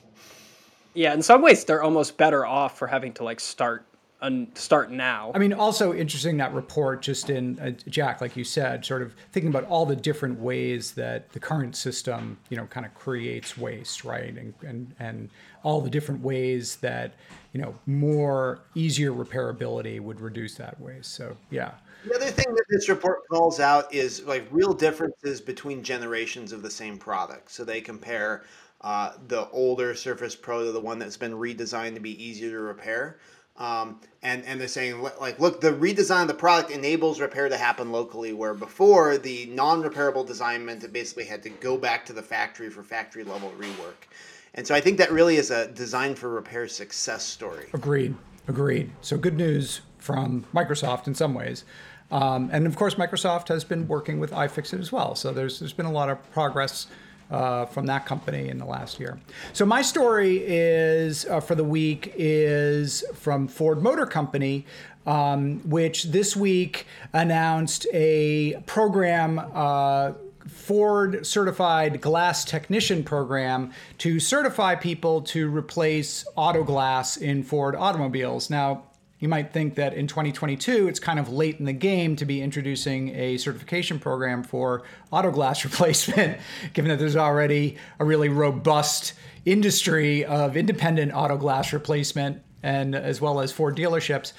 Yeah, 0.94 1.14
in 1.14 1.22
some 1.22 1.42
ways, 1.42 1.64
they're 1.64 1.84
almost 1.84 2.18
better 2.18 2.46
off 2.46 2.78
for 2.78 2.88
having 2.88 3.14
to 3.14 3.24
like 3.24 3.40
start 3.40 3.86
and 4.22 4.48
start 4.58 4.92
now. 4.92 5.32
I 5.36 5.40
mean, 5.40 5.54
also 5.54 5.94
interesting 5.94 6.38
that 6.38 6.54
report, 6.54 7.02
just 7.02 7.30
in 7.30 7.60
uh, 7.60 7.72
Jack, 7.90 8.20
like 8.20 8.36
you 8.36 8.44
said, 8.44 8.84
sort 8.84 9.02
of 9.02 9.14
thinking 9.32 9.50
about 9.50 9.66
all 9.66 9.86
the 9.86 9.96
different 9.96 10.40
ways 10.40 10.92
that 10.94 11.32
the 11.34 11.40
current 11.40 11.76
system, 11.76 12.38
you 12.50 12.58
know, 12.58 12.66
kind 12.66 12.86
of 12.86 12.94
creates 12.96 13.58
waste, 13.58 14.04
right? 14.04 14.36
And 14.36 14.54
and 14.62 14.96
and 15.00 15.30
all 15.64 15.82
the 15.82 15.90
different 15.90 16.22
ways 16.22 16.78
that 16.78 17.14
you 17.54 17.62
know 17.62 17.76
more 17.86 18.62
easier 18.74 19.12
repairability 19.12 20.00
would 20.00 20.20
reduce 20.20 20.56
that 20.56 20.80
waste. 20.80 21.14
So 21.14 21.38
yeah. 21.52 21.74
The 22.06 22.16
other 22.16 22.32
thing 22.32 22.54
that 22.54 22.66
this 22.70 22.90
report 22.90 23.28
calls 23.30 23.60
out 23.60 23.94
is 23.94 24.24
like 24.24 24.48
real 24.50 24.74
differences 24.74 25.42
between 25.42 25.84
generations 25.84 26.52
of 26.52 26.62
the 26.62 26.70
same 26.70 26.98
product. 26.98 27.52
So 27.52 27.66
they 27.66 27.82
compare 27.82 28.44
uh, 28.82 29.14
the 29.28 29.50
older 29.50 29.96
Surface 29.96 30.36
Pro 30.36 30.64
to 30.64 30.72
the 30.72 30.80
one 30.80 31.00
that's 31.00 31.18
been 31.18 31.34
redesigned 31.34 31.96
to 31.96 32.00
be 32.00 32.24
easier 32.24 32.52
to 32.52 32.60
repair. 32.60 33.20
Um, 33.58 34.00
and 34.22 34.46
and 34.46 34.62
they're 34.62 34.68
saying 34.68 35.02
like, 35.20 35.40
look, 35.40 35.62
the 35.62 35.72
redesign 35.72 36.22
of 36.22 36.28
the 36.28 36.34
product 36.34 36.70
enables 36.70 37.20
repair 37.20 37.50
to 37.50 37.58
happen 37.58 37.92
locally, 37.92 38.34
where 38.34 38.54
before 38.54 39.18
the 39.18 39.48
non-repairable 39.48 40.28
design 40.28 40.66
meant 40.66 40.84
it 40.84 40.94
basically 40.94 41.26
had 41.26 41.42
to 41.44 41.50
go 41.50 41.78
back 41.78 42.06
to 42.06 42.14
the 42.14 42.22
factory 42.22 42.70
for 42.70 42.84
factory 42.84 43.24
level 43.24 43.52
rework. 43.58 44.06
And 44.54 44.66
so 44.66 44.76
I 44.76 44.82
think 44.82 44.98
that 44.98 45.12
really 45.12 45.38
is 45.38 45.52
a 45.52 45.68
design 45.72 46.16
for 46.16 46.30
repair 46.30 46.68
success 46.68 47.24
story. 47.24 47.68
Agreed. 47.74 48.16
Agreed. 48.48 48.92
So 49.02 49.18
good 49.18 49.36
news 49.36 49.82
from 49.98 50.46
Microsoft 50.54 51.08
in 51.08 51.16
some 51.16 51.34
ways. 51.34 51.66
Um, 52.12 52.50
and 52.54 52.66
of 52.66 52.76
course, 52.76 52.96
Microsoft 52.96 53.50
has 53.50 53.64
been 53.64 53.88
working 53.88 54.20
with 54.20 54.32
iFixit 54.32 54.80
as 54.80 54.92
well. 54.92 55.16
So 55.16 55.34
there's 55.34 55.60
there's 55.60 55.74
been 55.74 55.86
a 55.86 55.92
lot 55.92 56.10
of 56.10 56.32
progress 56.32 56.88
uh, 57.32 57.66
from 57.66 57.86
that 57.88 58.06
company 58.06 58.48
in 58.50 58.58
the 58.58 58.66
last 58.66 59.00
year. 59.00 59.20
So 59.54 59.66
my 59.66 59.82
story 59.82 60.44
is 60.46 61.26
uh, 61.26 61.40
for 61.40 61.56
the 61.56 61.64
week 61.64 62.14
is 62.16 63.04
from 63.14 63.48
Ford 63.48 63.82
Motor 63.82 64.06
Company, 64.06 64.66
um, 65.06 65.60
which 65.70 66.06
this 66.06 66.36
week 66.36 66.86
announced 67.14 67.88
a 67.94 68.62
program. 68.66 69.40
Uh, 69.54 70.14
Ford 70.48 71.26
certified 71.26 72.00
glass 72.00 72.46
technician 72.46 73.04
program 73.04 73.74
to 73.98 74.20
certify 74.20 74.76
people 74.76 75.22
to 75.24 75.50
replace 75.50 76.26
auto 76.38 76.64
glass 76.64 77.18
in 77.18 77.44
Ford 77.44 77.76
automobiles. 77.76 78.50
Now, 78.50 78.84
you 79.20 79.28
might 79.28 79.52
think 79.52 79.76
that 79.76 79.94
in 79.94 80.08
2022, 80.08 80.88
it's 80.88 81.00
kind 81.00 81.20
of 81.20 81.30
late 81.30 81.60
in 81.60 81.66
the 81.66 81.74
game 81.74 82.16
to 82.18 82.26
be 82.26 82.42
introducing 82.42 83.10
a 83.16 83.38
certification 83.38 84.00
program 84.00 84.44
for 84.44 84.84
auto 85.12 85.32
glass 85.32 85.64
replacement, 85.66 86.40
given 86.74 86.90
that 86.90 87.00
there's 87.00 87.16
already 87.16 87.78
a 88.00 88.06
really 88.06 88.30
robust 88.30 89.14
industry 89.46 90.24
of 90.26 90.56
independent 90.56 91.14
auto 91.14 91.38
glass 91.38 91.74
replacement 91.74 92.42
and 92.62 92.96
as 92.96 93.22
well 93.22 93.40
as 93.40 93.52
Ford 93.52 93.76
dealerships. 93.76 94.34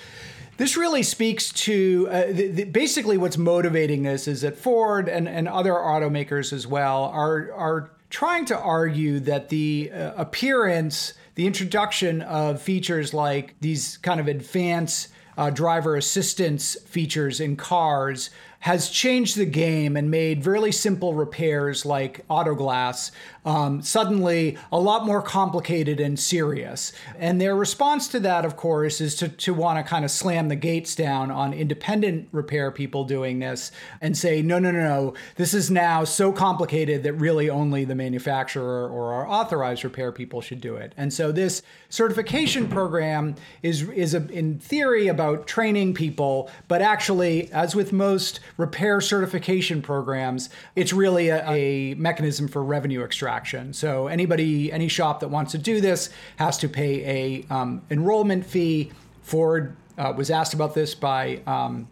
This 0.59 0.77
really 0.77 1.05
speaks 1.05 1.53
to 1.53 2.09
uh, 2.11 2.27
the, 2.27 2.49
the, 2.49 2.65
basically 2.65 3.17
what's 3.17 3.39
motivating 3.39 4.03
this 4.03 4.27
is 4.27 4.43
that 4.43 4.57
Ford 4.57 5.09
and, 5.09 5.29
and 5.29 5.49
other 5.49 5.73
automakers 5.73 6.53
as 6.53 6.67
well 6.67 7.05
are, 7.05 7.53
are 7.53 7.91
trying 8.11 8.45
to 8.47 8.59
argue 8.59 9.21
that 9.21 9.51
the 9.51 9.91
uh, 9.93 10.13
appearance 10.17 11.15
the 11.39 11.47
introduction 11.47 12.21
of 12.23 12.61
features 12.61 13.15
like 13.15 13.55
these 13.61 13.97
kind 13.99 14.19
of 14.19 14.27
advanced 14.27 15.07
uh, 15.37 15.51
driver 15.51 15.95
assistance 15.95 16.77
features 16.81 17.39
in 17.39 17.55
cars 17.55 18.31
has 18.59 18.91
changed 18.91 19.37
the 19.37 19.47
game 19.47 19.97
and 19.97 20.11
made 20.11 20.45
really 20.45 20.73
simple 20.73 21.15
repairs 21.15 21.87
like 21.87 22.25
auto 22.29 22.57
glass 22.57 23.13
um, 23.49 23.81
suddenly 23.81 24.59
a 24.71 24.79
lot 24.79 25.07
more 25.07 25.23
complicated 25.23 26.01
and 26.01 26.21
serious. 26.21 26.93
And 27.19 27.41
their 27.41 27.57
response 27.57 28.07
to 28.09 28.21
that, 28.21 28.45
of 28.45 28.57
course, 28.57 29.01
is 29.01 29.15
to, 29.17 29.29
to 29.31 29.55
want 29.55 29.79
to 29.79 29.89
kind 29.89 30.05
of 30.05 30.11
slam 30.11 30.49
the 30.49 30.57
gates 30.57 30.95
down 30.95 31.31
on 31.31 31.55
independent 31.55 32.29
repair 32.31 32.71
people 32.71 33.05
doing 33.05 33.39
this 33.39 33.73
and 34.03 34.15
say, 34.19 34.43
no, 34.43 34.59
no, 34.59 34.71
no, 34.71 34.81
no, 34.81 35.15
this 35.37 35.55
is 35.55 35.71
now 35.71 36.05
so 36.05 36.31
complicated 36.31 37.03
that 37.05 37.15
really 37.15 37.49
only 37.49 37.87
the 37.87 37.95
manufacturer 37.95 38.87
or 38.87 39.15
our 39.15 39.27
authorized 39.27 39.83
repair 39.83 40.13
people 40.13 40.43
should 40.43 40.61
do 40.61 40.77
it. 40.77 40.93
And 40.99 41.11
so 41.11 41.33
this 41.33 41.63
certification 41.89 42.69
program 42.69 43.35
is, 43.63 43.89
is 43.89 44.13
a, 44.13 44.29
in 44.31 44.59
theory 44.59 45.09
about 45.09 45.47
training 45.47 45.95
people, 45.95 46.51
but 46.69 46.83
actually, 46.83 47.51
as 47.51 47.75
with 47.75 47.95
most 47.95 48.41
repair 48.59 49.01
certification 49.01 49.81
programs, 49.81 50.51
it's 50.77 50.93
really 50.93 51.31
a, 51.31 51.49
a 51.49 51.95
mechanism 51.95 52.47
for 52.47 52.63
revenue 52.63 53.03
extraction. 53.03 53.38
So 53.73 54.07
anybody, 54.09 54.73
any 54.73 54.89
shop 54.89 55.21
that 55.21 55.29
wants 55.29 55.53
to 55.53 55.59
do 55.59 55.81
this 55.81 56.11
has 56.37 56.59
to 56.59 56.69
pay 56.69 57.45
a 57.51 57.55
um, 57.55 57.83
enrollment 57.91 58.45
fee. 58.45 58.93
Ford 59.23 59.77
uh, 59.97 60.13
was 60.17 60.31
asked 60.31 60.55
about 60.55 60.75
this 60.75 60.95
by 60.95 61.41
um, 61.47 61.89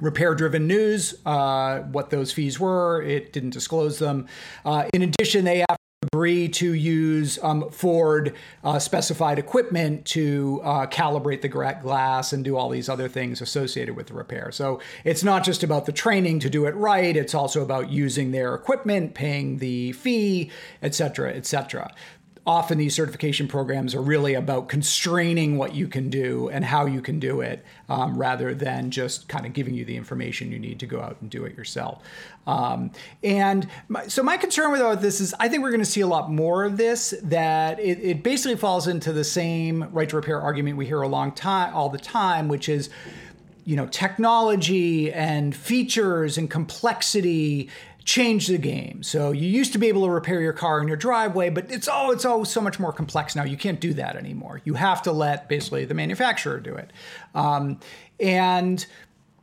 Repairer 0.00 0.34
Driven 0.34 0.66
News, 0.66 1.14
uh, 1.26 1.80
what 1.80 2.10
those 2.10 2.32
fees 2.32 2.60
were. 2.60 3.02
It 3.02 3.32
didn't 3.32 3.50
disclose 3.50 3.98
them. 3.98 4.26
Uh, 4.64 4.88
in 4.92 5.02
addition, 5.02 5.44
they 5.44 5.64
agree 6.12 6.48
to 6.48 6.72
use 6.72 7.38
um, 7.42 7.70
Ford 7.70 8.34
uh, 8.64 8.78
specified 8.78 9.38
equipment 9.38 10.04
to 10.06 10.60
uh, 10.64 10.86
calibrate 10.86 11.42
the 11.42 11.48
glass 11.48 12.32
and 12.32 12.44
do 12.44 12.56
all 12.56 12.70
these 12.70 12.88
other 12.88 13.08
things 13.08 13.40
associated 13.42 13.94
with 13.94 14.06
the 14.06 14.14
repair. 14.14 14.50
So 14.50 14.80
it's 15.04 15.22
not 15.22 15.44
just 15.44 15.62
about 15.62 15.86
the 15.86 15.92
training 15.92 16.40
to 16.40 16.50
do 16.50 16.66
it 16.66 16.74
right, 16.74 17.16
it's 17.16 17.34
also 17.34 17.62
about 17.62 17.90
using 17.90 18.32
their 18.32 18.54
equipment, 18.54 19.14
paying 19.14 19.58
the 19.58 19.92
fee, 19.92 20.50
etc., 20.82 21.34
etc. 21.34 21.92
often 22.48 22.78
these 22.78 22.94
certification 22.94 23.46
programs 23.46 23.94
are 23.94 24.00
really 24.00 24.32
about 24.32 24.70
constraining 24.70 25.58
what 25.58 25.74
you 25.74 25.86
can 25.86 26.08
do 26.08 26.48
and 26.48 26.64
how 26.64 26.86
you 26.86 27.02
can 27.02 27.20
do 27.20 27.42
it 27.42 27.62
um, 27.90 28.16
rather 28.16 28.54
than 28.54 28.90
just 28.90 29.28
kind 29.28 29.44
of 29.44 29.52
giving 29.52 29.74
you 29.74 29.84
the 29.84 29.94
information 29.94 30.50
you 30.50 30.58
need 30.58 30.80
to 30.80 30.86
go 30.86 30.98
out 30.98 31.18
and 31.20 31.28
do 31.28 31.44
it 31.44 31.54
yourself. 31.58 32.02
Um, 32.46 32.90
and 33.22 33.68
my, 33.88 34.06
so 34.06 34.22
my 34.22 34.38
concern 34.38 34.72
with 34.72 34.80
all 34.80 34.96
this 34.96 35.20
is 35.20 35.34
I 35.38 35.50
think 35.50 35.62
we're 35.62 35.72
going 35.72 35.82
to 35.82 35.90
see 35.90 36.00
a 36.00 36.06
lot 36.06 36.30
more 36.30 36.64
of 36.64 36.78
this, 36.78 37.12
that 37.24 37.78
it, 37.80 37.98
it 38.00 38.22
basically 38.22 38.56
falls 38.56 38.88
into 38.88 39.12
the 39.12 39.24
same 39.24 39.86
right 39.92 40.08
to 40.08 40.16
repair 40.16 40.40
argument 40.40 40.78
we 40.78 40.86
hear 40.86 41.02
a 41.02 41.08
long 41.08 41.32
time, 41.32 41.74
all 41.74 41.90
the 41.90 41.98
time, 41.98 42.48
which 42.48 42.70
is, 42.70 42.88
you 43.66 43.76
know, 43.76 43.86
technology 43.88 45.12
and 45.12 45.54
features 45.54 46.38
and 46.38 46.50
complexity 46.50 47.68
change 48.08 48.46
the 48.46 48.56
game. 48.56 49.02
So 49.02 49.32
you 49.32 49.46
used 49.46 49.74
to 49.74 49.78
be 49.78 49.88
able 49.88 50.06
to 50.06 50.10
repair 50.10 50.40
your 50.40 50.54
car 50.54 50.80
in 50.80 50.88
your 50.88 50.96
driveway, 50.96 51.50
but 51.50 51.70
it's 51.70 51.86
all 51.86 52.10
it's 52.10 52.24
all 52.24 52.42
so 52.46 52.58
much 52.58 52.80
more 52.80 52.90
complex 52.90 53.36
now. 53.36 53.44
You 53.44 53.58
can't 53.58 53.80
do 53.80 53.92
that 53.94 54.16
anymore. 54.16 54.62
You 54.64 54.74
have 54.74 55.02
to 55.02 55.12
let 55.12 55.46
basically 55.46 55.84
the 55.84 55.92
manufacturer 55.92 56.58
do 56.58 56.74
it. 56.74 56.90
Um, 57.34 57.80
and 58.18 58.84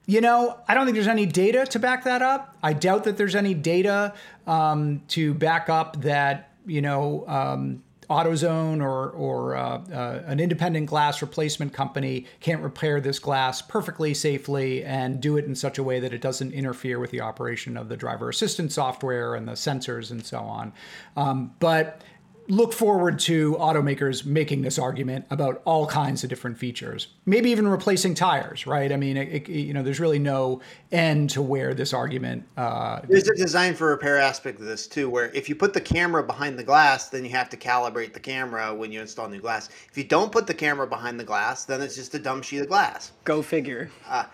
you 0.07 0.19
know, 0.19 0.57
I 0.67 0.73
don't 0.73 0.85
think 0.85 0.95
there's 0.95 1.07
any 1.07 1.27
data 1.27 1.67
to 1.67 1.79
back 1.79 2.05
that 2.05 2.23
up. 2.23 2.57
I 2.63 2.73
doubt 2.73 3.03
that 3.03 3.17
there's 3.17 3.35
any 3.35 3.53
data 3.53 4.15
um, 4.47 5.03
to 5.09 5.35
back 5.35 5.69
up 5.69 6.01
that 6.01 6.49
you 6.65 6.81
know 6.81 7.23
um, 7.27 7.83
AutoZone 8.09 8.81
or, 8.81 9.09
or 9.11 9.55
uh, 9.55 9.81
uh, 9.91 10.23
an 10.25 10.39
independent 10.39 10.87
glass 10.87 11.21
replacement 11.21 11.73
company 11.73 12.25
can't 12.39 12.61
repair 12.61 13.01
this 13.01 13.19
glass 13.19 13.61
perfectly 13.61 14.13
safely 14.13 14.83
and 14.83 15.21
do 15.21 15.37
it 15.37 15.45
in 15.45 15.55
such 15.55 15.77
a 15.77 15.83
way 15.83 15.99
that 15.99 16.13
it 16.13 16.21
doesn't 16.21 16.53
interfere 16.53 16.99
with 16.99 17.11
the 17.11 17.21
operation 17.21 17.77
of 17.77 17.89
the 17.89 17.97
driver 17.97 18.29
assistance 18.29 18.75
software 18.75 19.35
and 19.35 19.47
the 19.47 19.53
sensors 19.53 20.11
and 20.11 20.25
so 20.25 20.39
on. 20.39 20.73
Um, 21.17 21.53
but 21.59 22.01
look 22.47 22.73
forward 22.73 23.17
to 23.17 23.55
automakers 23.55 24.25
making 24.25 24.61
this 24.61 24.77
argument 24.77 25.25
about 25.29 25.61
all 25.65 25.87
kinds 25.87 26.23
of 26.23 26.29
different 26.29 26.57
features, 26.57 27.07
maybe 27.25 27.49
even 27.49 27.67
replacing 27.67 28.13
tires, 28.13 28.67
right? 28.67 28.91
I 28.91 28.97
mean, 28.97 29.17
it, 29.17 29.49
it, 29.49 29.51
you 29.51 29.73
know, 29.73 29.81
there's 29.81 29.99
really 29.99 30.19
no 30.19 30.61
end 30.91 31.31
to 31.31 31.41
where 31.41 31.73
this 31.73 31.93
argument. 31.93 32.43
Uh, 32.55 33.01
there's 33.07 33.27
a 33.27 33.35
design 33.35 33.73
for 33.73 33.87
repair 33.87 34.19
aspect 34.19 34.59
of 34.59 34.65
this 34.65 34.87
too, 34.87 35.09
where 35.09 35.31
if 35.31 35.49
you 35.49 35.55
put 35.55 35.73
the 35.73 35.81
camera 35.81 36.23
behind 36.23 36.59
the 36.59 36.63
glass, 36.63 37.09
then 37.09 37.23
you 37.23 37.31
have 37.31 37.49
to 37.49 37.57
calibrate 37.57 38.13
the 38.13 38.19
camera 38.19 38.73
when 38.73 38.91
you 38.91 39.01
install 39.01 39.27
new 39.27 39.41
glass. 39.41 39.69
If 39.89 39.97
you 39.97 40.03
don't 40.03 40.31
put 40.31 40.45
the 40.45 40.53
camera 40.53 40.85
behind 40.85 41.19
the 41.19 41.25
glass, 41.25 41.65
then 41.65 41.81
it's 41.81 41.95
just 41.95 42.13
a 42.13 42.19
dumb 42.19 42.41
sheet 42.41 42.59
of 42.59 42.67
glass. 42.67 43.11
Go 43.23 43.41
figure. 43.41 43.89
Uh, 44.07 44.25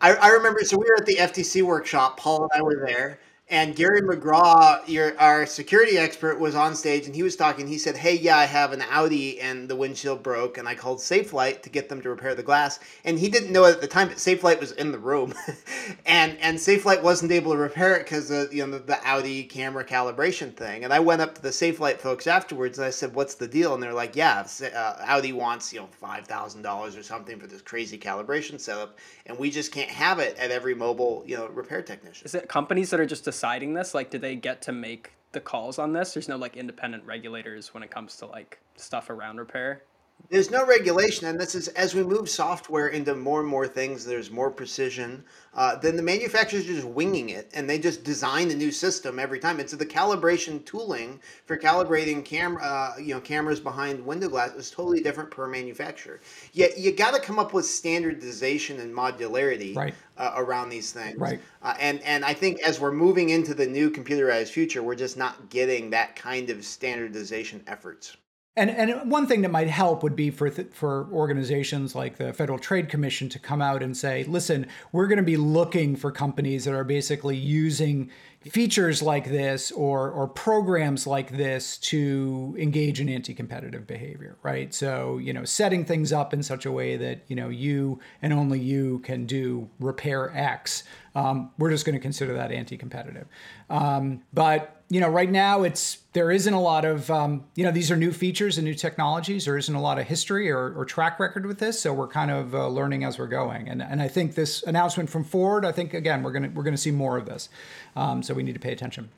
I, 0.00 0.14
I 0.14 0.28
remember, 0.30 0.60
so 0.60 0.76
we 0.76 0.84
were 0.84 0.96
at 0.96 1.06
the 1.06 1.16
FTC 1.16 1.62
workshop. 1.62 2.18
Paul 2.18 2.42
and 2.42 2.50
I 2.54 2.62
were 2.62 2.84
there 2.86 3.20
and 3.50 3.74
Gary 3.74 4.00
McGraw, 4.00 4.80
your 4.86 5.18
our 5.18 5.44
security 5.44 5.98
expert, 5.98 6.38
was 6.38 6.54
on 6.54 6.76
stage 6.76 7.06
and 7.06 7.16
he 7.16 7.24
was 7.24 7.34
talking. 7.34 7.66
He 7.66 7.78
said, 7.78 7.96
"Hey, 7.96 8.14
yeah, 8.14 8.38
I 8.38 8.44
have 8.44 8.72
an 8.72 8.82
Audi 8.82 9.40
and 9.40 9.68
the 9.68 9.74
windshield 9.74 10.22
broke, 10.22 10.56
and 10.56 10.68
I 10.68 10.76
called 10.76 10.98
Safelite 10.98 11.62
to 11.62 11.70
get 11.70 11.88
them 11.88 12.00
to 12.02 12.10
repair 12.10 12.36
the 12.36 12.44
glass." 12.44 12.78
And 13.04 13.18
he 13.18 13.28
didn't 13.28 13.50
know 13.50 13.64
at 13.64 13.80
the 13.80 13.88
time 13.88 14.08
that 14.08 14.18
Safelite 14.18 14.60
was 14.60 14.70
in 14.72 14.92
the 14.92 15.00
room, 15.00 15.34
and 16.06 16.38
and 16.38 16.58
Safelite 16.58 17.02
wasn't 17.02 17.32
able 17.32 17.50
to 17.52 17.58
repair 17.58 17.96
it 17.96 18.04
because 18.04 18.30
of 18.30 18.54
you 18.54 18.64
know 18.64 18.78
the, 18.78 18.84
the, 18.84 19.00
Audi 19.04 19.42
camera 19.42 19.84
calibration 19.84 20.54
thing. 20.54 20.84
And 20.84 20.92
I 20.92 21.00
went 21.00 21.20
up 21.20 21.34
to 21.34 21.42
the 21.42 21.48
Safelite 21.48 21.98
folks 21.98 22.28
afterwards 22.28 22.78
and 22.78 22.86
I 22.86 22.90
said, 22.90 23.16
"What's 23.16 23.34
the 23.34 23.48
deal?" 23.48 23.74
And 23.74 23.82
they're 23.82 23.92
like, 23.92 24.14
"Yeah, 24.14 24.46
uh, 24.62 24.96
Audi 25.00 25.32
wants 25.32 25.72
you 25.72 25.80
know 25.80 25.88
five 26.00 26.24
thousand 26.28 26.62
dollars 26.62 26.96
or 26.96 27.02
something 27.02 27.40
for 27.40 27.48
this 27.48 27.62
crazy 27.62 27.98
calibration 27.98 28.60
setup, 28.60 28.96
and 29.26 29.36
we 29.36 29.50
just 29.50 29.72
can't 29.72 29.90
have 29.90 30.20
it 30.20 30.38
at 30.38 30.52
every 30.52 30.74
mobile 30.74 31.24
you 31.26 31.36
know 31.36 31.48
repair 31.48 31.82
technician." 31.82 32.24
Is 32.24 32.36
it 32.36 32.48
companies 32.48 32.90
that 32.90 33.00
are 33.00 33.06
just 33.06 33.26
deciding 33.40 33.72
this? 33.72 33.94
Like, 33.94 34.10
do 34.10 34.18
they 34.18 34.36
get 34.36 34.60
to 34.62 34.72
make 34.72 35.12
the 35.32 35.40
calls 35.40 35.78
on 35.78 35.94
this? 35.94 36.12
There's 36.12 36.28
no 36.28 36.36
like 36.36 36.58
independent 36.58 37.06
regulators 37.06 37.72
when 37.72 37.82
it 37.82 37.90
comes 37.90 38.16
to 38.16 38.26
like 38.26 38.60
stuff 38.76 39.08
around 39.08 39.38
repair. 39.38 39.84
There's 40.28 40.50
no 40.50 40.66
regulation, 40.66 41.26
and 41.26 41.40
this 41.40 41.54
is 41.54 41.68
as 41.68 41.94
we 41.94 42.02
move 42.02 42.28
software 42.28 42.88
into 42.88 43.14
more 43.14 43.40
and 43.40 43.48
more 43.48 43.66
things. 43.66 44.04
There's 44.04 44.30
more 44.30 44.50
precision. 44.50 45.24
Uh, 45.54 45.76
then 45.76 45.96
the 45.96 46.02
manufacturers 46.02 46.64
are 46.64 46.74
just 46.74 46.86
winging 46.86 47.30
it, 47.30 47.50
and 47.54 47.68
they 47.68 47.78
just 47.78 48.04
design 48.04 48.50
a 48.50 48.54
new 48.54 48.70
system 48.70 49.18
every 49.18 49.40
time. 49.40 49.58
It's 49.58 49.72
the 49.72 49.86
calibration 49.86 50.64
tooling 50.64 51.20
for 51.46 51.56
calibrating 51.56 52.24
camera, 52.24 52.62
uh, 52.62 52.94
you 52.98 53.14
know, 53.14 53.20
cameras 53.20 53.58
behind 53.58 54.04
window 54.04 54.28
glass 54.28 54.52
is 54.52 54.70
totally 54.70 55.00
different 55.00 55.30
per 55.30 55.48
manufacturer. 55.48 56.20
Yet 56.52 56.78
you 56.78 56.92
got 56.92 57.14
to 57.14 57.20
come 57.20 57.38
up 57.38 57.52
with 57.52 57.66
standardization 57.66 58.80
and 58.80 58.94
modularity 58.94 59.74
right. 59.74 59.94
uh, 60.16 60.34
around 60.36 60.68
these 60.68 60.92
things. 60.92 61.18
Right. 61.18 61.40
Uh, 61.62 61.74
and 61.80 62.00
and 62.02 62.24
I 62.24 62.34
think 62.34 62.60
as 62.60 62.78
we're 62.78 62.92
moving 62.92 63.30
into 63.30 63.54
the 63.54 63.66
new 63.66 63.90
computerized 63.90 64.50
future, 64.50 64.82
we're 64.82 64.94
just 64.94 65.16
not 65.16 65.50
getting 65.50 65.90
that 65.90 66.14
kind 66.14 66.50
of 66.50 66.64
standardization 66.64 67.62
efforts. 67.66 68.16
And, 68.60 68.70
and 68.70 69.10
one 69.10 69.26
thing 69.26 69.40
that 69.40 69.50
might 69.50 69.68
help 69.68 70.02
would 70.02 70.14
be 70.14 70.30
for 70.30 70.50
th- 70.50 70.68
for 70.72 71.08
organizations 71.10 71.94
like 71.94 72.18
the 72.18 72.34
Federal 72.34 72.58
Trade 72.58 72.90
Commission 72.90 73.30
to 73.30 73.38
come 73.38 73.62
out 73.62 73.82
and 73.82 73.96
say, 73.96 74.24
listen, 74.24 74.66
we're 74.92 75.06
going 75.06 75.16
to 75.16 75.22
be 75.22 75.38
looking 75.38 75.96
for 75.96 76.12
companies 76.12 76.66
that 76.66 76.74
are 76.74 76.84
basically 76.84 77.38
using 77.38 78.10
features 78.42 79.00
like 79.02 79.30
this 79.30 79.72
or 79.72 80.10
or 80.10 80.28
programs 80.28 81.06
like 81.06 81.30
this 81.30 81.78
to 81.78 82.54
engage 82.58 83.00
in 83.00 83.08
anti-competitive 83.08 83.86
behavior, 83.86 84.36
right? 84.42 84.74
So 84.74 85.16
you 85.16 85.32
know, 85.32 85.46
setting 85.46 85.86
things 85.86 86.12
up 86.12 86.34
in 86.34 86.42
such 86.42 86.66
a 86.66 86.72
way 86.72 86.98
that 86.98 87.22
you 87.28 87.36
know 87.36 87.48
you 87.48 87.98
and 88.20 88.30
only 88.30 88.60
you 88.60 88.98
can 88.98 89.24
do 89.24 89.70
repair 89.78 90.36
X. 90.36 90.84
Um, 91.14 91.50
we're 91.56 91.70
just 91.70 91.86
going 91.86 91.96
to 91.96 92.00
consider 92.00 92.34
that 92.34 92.52
anti-competitive. 92.52 93.26
Um, 93.70 94.22
but 94.34 94.79
you 94.92 95.00
know, 95.00 95.08
right 95.08 95.30
now 95.30 95.62
it's 95.62 95.98
there 96.14 96.32
isn't 96.32 96.52
a 96.52 96.60
lot 96.60 96.84
of 96.84 97.08
um, 97.12 97.44
you 97.54 97.64
know 97.64 97.70
these 97.70 97.92
are 97.92 97.96
new 97.96 98.10
features 98.10 98.58
and 98.58 98.64
new 98.64 98.74
technologies. 98.74 99.44
There 99.44 99.56
isn't 99.56 99.74
a 99.74 99.80
lot 99.80 100.00
of 100.00 100.06
history 100.06 100.50
or, 100.50 100.74
or 100.76 100.84
track 100.84 101.20
record 101.20 101.46
with 101.46 101.60
this, 101.60 101.80
so 101.80 101.94
we're 101.94 102.08
kind 102.08 102.32
of 102.32 102.54
uh, 102.56 102.66
learning 102.66 103.04
as 103.04 103.16
we're 103.16 103.28
going. 103.28 103.68
And 103.68 103.80
and 103.80 104.02
I 104.02 104.08
think 104.08 104.34
this 104.34 104.64
announcement 104.64 105.08
from 105.08 105.22
Ford, 105.22 105.64
I 105.64 105.70
think 105.70 105.94
again 105.94 106.24
we're 106.24 106.32
gonna 106.32 106.50
we're 106.52 106.64
gonna 106.64 106.76
see 106.76 106.90
more 106.90 107.16
of 107.16 107.24
this, 107.24 107.48
um, 107.94 108.20
so 108.24 108.34
we 108.34 108.42
need 108.42 108.54
to 108.54 108.60
pay 108.60 108.72
attention. 108.72 109.10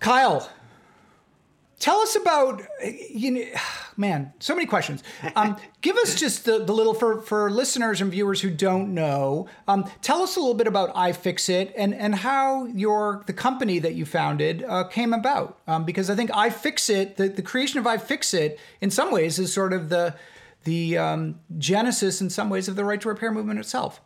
Kyle, 0.00 0.50
tell 1.78 1.98
us 1.98 2.16
about 2.16 2.62
you 3.10 3.30
know, 3.30 3.44
man 3.96 4.32
so 4.40 4.54
many 4.54 4.66
questions 4.66 5.04
um, 5.36 5.56
give 5.80 5.96
us 5.96 6.14
just 6.16 6.44
the, 6.44 6.64
the 6.64 6.72
little 6.72 6.94
for 6.94 7.20
for 7.22 7.50
listeners 7.50 8.00
and 8.00 8.10
viewers 8.10 8.40
who 8.40 8.50
don't 8.50 8.92
know 8.92 9.46
um, 9.68 9.88
tell 10.02 10.22
us 10.22 10.36
a 10.36 10.40
little 10.40 10.54
bit 10.54 10.66
about 10.66 10.92
iFixit 10.94 11.72
and 11.76 11.94
and 11.94 12.14
how 12.14 12.66
your 12.66 13.22
the 13.26 13.32
company 13.32 13.78
that 13.78 13.94
you 13.94 14.04
founded 14.04 14.64
uh, 14.64 14.84
came 14.84 15.12
about 15.12 15.58
um, 15.68 15.84
because 15.84 16.10
i 16.10 16.14
think 16.14 16.30
iFixit 16.30 17.16
the, 17.16 17.28
the 17.28 17.42
creation 17.42 17.78
of 17.78 17.84
iFixit 17.84 18.58
in 18.80 18.90
some 18.90 19.12
ways 19.12 19.38
is 19.38 19.52
sort 19.52 19.72
of 19.72 19.88
the 19.88 20.14
the 20.64 20.96
um, 20.96 21.38
genesis 21.58 22.20
in 22.20 22.30
some 22.30 22.50
ways 22.50 22.68
of 22.68 22.74
the 22.74 22.84
right 22.84 23.00
to 23.00 23.08
repair 23.08 23.30
movement 23.30 23.58
itself 23.60 24.00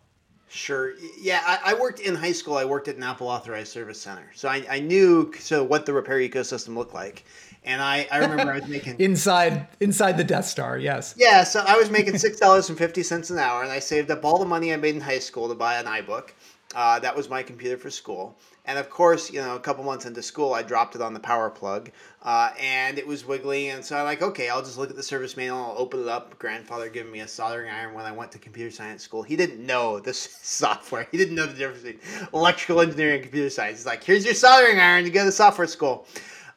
Sure. 0.50 0.94
Yeah, 1.20 1.42
I, 1.44 1.72
I, 1.72 1.74
worked 1.74 2.00
in 2.00 2.14
high 2.14 2.32
school. 2.32 2.56
I 2.56 2.64
worked 2.64 2.88
at 2.88 2.96
an 2.96 3.02
Apple 3.02 3.28
Authorized 3.28 3.70
Service 3.70 4.00
Center, 4.00 4.30
so 4.34 4.48
I, 4.48 4.64
I 4.70 4.80
knew 4.80 5.30
so 5.38 5.62
what 5.62 5.84
the 5.84 5.92
repair 5.92 6.16
ecosystem 6.18 6.74
looked 6.74 6.94
like. 6.94 7.26
And 7.68 7.82
I, 7.82 8.08
I 8.10 8.18
remember 8.20 8.50
I 8.50 8.60
was 8.60 8.66
making 8.66 8.96
inside 8.98 9.68
inside 9.78 10.16
the 10.16 10.24
Death 10.24 10.46
Star, 10.46 10.78
yes. 10.78 11.14
Yeah, 11.18 11.44
so 11.44 11.62
I 11.66 11.76
was 11.76 11.90
making 11.90 12.16
six 12.16 12.38
dollars 12.40 12.70
and 12.70 12.78
fifty 12.78 13.02
cents 13.02 13.28
an 13.28 13.38
hour, 13.38 13.62
and 13.62 13.70
I 13.70 13.78
saved 13.78 14.10
up 14.10 14.24
all 14.24 14.38
the 14.38 14.46
money 14.46 14.72
I 14.72 14.76
made 14.76 14.94
in 14.94 15.02
high 15.02 15.18
school 15.18 15.48
to 15.48 15.54
buy 15.54 15.76
an 15.76 15.84
iBook. 15.84 16.30
Uh, 16.74 16.98
that 17.00 17.14
was 17.14 17.28
my 17.28 17.42
computer 17.42 17.76
for 17.76 17.90
school. 17.90 18.38
And 18.64 18.78
of 18.78 18.88
course, 18.88 19.30
you 19.30 19.40
know, 19.40 19.54
a 19.54 19.60
couple 19.60 19.84
months 19.84 20.06
into 20.06 20.22
school, 20.22 20.52
I 20.54 20.62
dropped 20.62 20.94
it 20.94 21.02
on 21.02 21.12
the 21.12 21.20
power 21.20 21.50
plug, 21.50 21.90
uh, 22.22 22.50
and 22.58 22.98
it 22.98 23.06
was 23.06 23.26
wiggly. 23.26 23.68
And 23.68 23.84
so 23.84 23.96
I'm 23.96 24.04
like, 24.04 24.22
okay, 24.22 24.48
I'll 24.48 24.62
just 24.62 24.78
look 24.78 24.88
at 24.88 24.96
the 24.96 25.02
service 25.02 25.36
manual. 25.36 25.58
I'll 25.58 25.74
open 25.78 26.00
it 26.00 26.08
up. 26.08 26.38
Grandfather 26.38 26.88
giving 26.88 27.12
me 27.12 27.20
a 27.20 27.28
soldering 27.28 27.70
iron 27.70 27.94
when 27.94 28.06
I 28.06 28.12
went 28.12 28.32
to 28.32 28.38
computer 28.38 28.70
science 28.70 29.02
school. 29.02 29.22
He 29.22 29.36
didn't 29.36 29.64
know 29.64 30.00
this 30.00 30.18
software. 30.42 31.06
He 31.10 31.18
didn't 31.18 31.34
know 31.34 31.46
the 31.46 31.54
difference 31.54 31.82
between 31.82 32.00
electrical 32.32 32.80
engineering 32.80 33.16
and 33.16 33.22
computer 33.24 33.50
science. 33.50 33.80
He's 33.80 33.86
like, 33.86 34.04
here's 34.04 34.24
your 34.24 34.34
soldering 34.34 34.80
iron 34.80 35.04
to 35.04 35.10
go 35.10 35.24
to 35.24 35.32
software 35.32 35.66
school. 35.66 36.06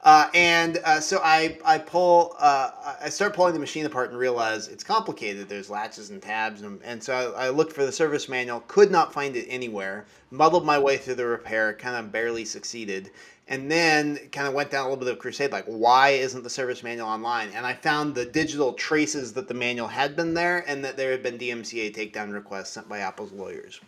Uh, 0.04 0.28
and 0.34 0.80
uh, 0.84 1.00
so 1.00 1.20
I, 1.24 1.60
I 1.64 1.78
pull, 1.78 2.36
uh, 2.40 2.72
I 3.02 3.10
start 3.10 3.36
pulling 3.36 3.54
the 3.54 3.60
machine 3.60 3.86
apart 3.86 4.10
and 4.10 4.18
realize 4.18 4.68
it's 4.68 4.84
complicated. 4.84 5.48
There's 5.48 5.70
latches 5.70 6.10
and 6.10 6.22
tabs. 6.22 6.64
And, 6.64 6.82
and 6.84 7.04
so 7.04 7.34
I, 7.36 7.46
I 7.46 7.50
looked 7.50 7.74
for 7.74 7.86
the 7.86 7.92
service 7.92 8.28
manual, 8.28 8.64
could 8.68 8.90
not 8.90 9.14
find 9.14 9.36
it 9.36 9.46
anywhere, 9.48 10.06
muddled 10.32 10.66
my 10.66 10.80
way 10.80 10.98
through 10.98 11.16
the 11.16 11.26
repair, 11.26 11.74
kind 11.76 11.96
of 11.96 12.12
barely 12.12 12.46
succeeded. 12.46 13.12
And 13.48 13.70
then 13.70 14.18
kind 14.32 14.48
of 14.48 14.54
went 14.54 14.72
down 14.72 14.86
a 14.86 14.90
little 14.90 15.04
bit 15.04 15.14
of 15.14 15.20
crusade, 15.20 15.52
like 15.52 15.66
why 15.66 16.12
isn't 16.12 16.42
the 16.42 16.50
service 16.50 16.82
manual 16.82 17.08
online? 17.08 17.50
And 17.50 17.66
I 17.66 17.74
found 17.74 18.16
the 18.16 18.26
digital 18.26 18.74
traces 18.74 19.34
that 19.34 19.48
the 19.48 19.54
manual 19.54 19.90
had 19.90 20.16
been 20.16 20.34
there 20.34 20.64
and 20.68 20.84
that 20.86 20.98
there 20.98 21.12
had 21.12 21.22
been 21.22 21.38
DMCA 21.38 21.94
takedown 21.94 22.34
requests 22.34 22.70
sent 22.70 22.90
by 22.90 23.00
Apple's 23.00 23.34
lawyers. 23.34 23.82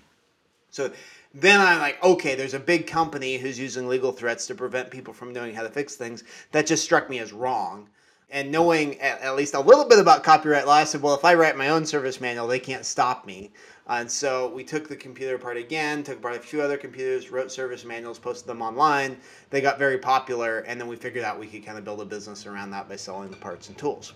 So 0.70 0.91
then 1.34 1.60
I'm 1.60 1.80
like, 1.80 2.04
okay, 2.04 2.36
there's 2.36 2.54
a 2.54 2.60
big 2.60 2.86
company 2.86 3.38
who's 3.38 3.58
using 3.58 3.88
legal 3.88 4.12
threats 4.12 4.46
to 4.48 4.56
prevent 4.56 4.92
people 4.92 5.13
from 5.13 5.34
knowing 5.34 5.56
how 5.56 5.63
to 5.63 5.70
fix 5.70 5.96
things. 5.96 6.24
That 6.52 6.68
just 6.68 6.84
struck 6.84 7.10
me 7.10 7.20
as 7.20 7.34
wrong. 7.34 7.90
and 8.30 8.52
knowing 8.52 9.00
at, 9.00 9.22
at, 9.22 9.36
least 9.36 9.54
a 9.54 9.60
little 9.60 9.86
bit 9.86 10.00
about 10.00 10.24
copyright 10.24 10.66
law, 10.66 10.74
I 10.74 10.84
said, 10.86 11.02
well, 11.02 11.13
if 11.13 11.24
I 11.24 11.36
write 11.36 11.56
my 11.56 11.70
own 11.70 11.86
service 11.86 12.20
manual, 12.20 12.48
they 12.48 12.60
can't 12.60 12.86
stop 12.86 13.28
me. 13.28 13.52
And 13.88 14.10
so 14.10 14.50
we 14.50 14.63
took 14.63 14.88
the 14.88 14.96
computer 14.96 15.36
apart 15.36 15.58
again, 15.58 16.04
took 16.04 16.18
apart 16.18 16.38
a 16.38 16.40
few 16.40 16.62
other 16.62 16.78
computers, 16.78 17.32
wrote 17.32 17.52
service 17.52 17.84
manuals, 17.84 18.18
posted 18.18 18.48
them 18.48 18.62
online. 18.62 19.18
They 19.50 19.62
got 19.62 19.78
very 19.78 19.98
popular, 19.98 20.60
and 20.60 20.80
then 20.80 20.88
we 20.88 20.96
figured 20.96 21.24
out 21.24 21.40
we 21.40 21.48
could 21.48 21.66
kind 21.66 21.78
of 21.78 21.84
build 21.84 22.02
a 22.02 22.06
business 22.06 22.46
around 22.46 22.72
that 22.72 22.90
by 22.90 22.96
selling 22.96 23.30
the 23.30 23.38
parts 23.38 23.68
and 23.68 23.78
tools. 23.78 24.13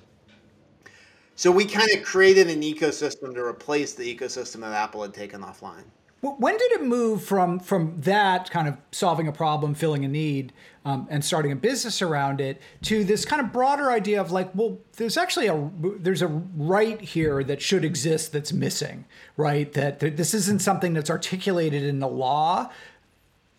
So 1.35 1.51
we 1.51 1.65
kind 1.65 1.89
of 1.95 2.03
created 2.03 2.49
an 2.49 2.61
ecosystem 2.61 3.35
to 3.35 3.43
replace 3.43 3.93
the 3.93 4.15
ecosystem 4.15 4.61
that 4.61 4.73
Apple 4.73 5.03
had 5.03 5.13
taken 5.13 5.41
offline. 5.41 5.83
When 6.21 6.57
did 6.57 6.71
it 6.71 6.83
move 6.83 7.23
from 7.23 7.59
from 7.59 8.01
that 8.01 8.49
kind 8.49 8.67
of 8.67 8.77
solving 8.91 9.27
a 9.27 9.31
problem, 9.31 9.75
filling 9.75 10.03
a 10.03 10.07
need, 10.07 10.51
um, 10.83 11.05
and 11.09 11.23
starting 11.23 11.51
a 11.51 11.55
business 11.55 12.01
around 12.01 12.39
it 12.39 12.61
to 12.83 13.03
this 13.03 13.25
kind 13.25 13.41
of 13.41 13.51
broader 13.51 13.91
idea 13.91 14.21
of 14.21 14.31
like, 14.31 14.49
well, 14.55 14.79
there's 14.95 15.17
actually 15.17 15.47
a 15.47 15.69
there's 15.99 16.21
a 16.21 16.27
right 16.27 17.01
here 17.01 17.43
that 17.43 17.61
should 17.61 17.83
exist 17.83 18.31
that's 18.31 18.53
missing, 18.53 19.05
right? 19.35 19.71
That, 19.73 19.99
this 19.99 20.33
isn't 20.33 20.61
something 20.61 20.93
that's 20.93 21.09
articulated 21.09 21.83
in 21.83 21.99
the 21.99 22.07
law, 22.07 22.71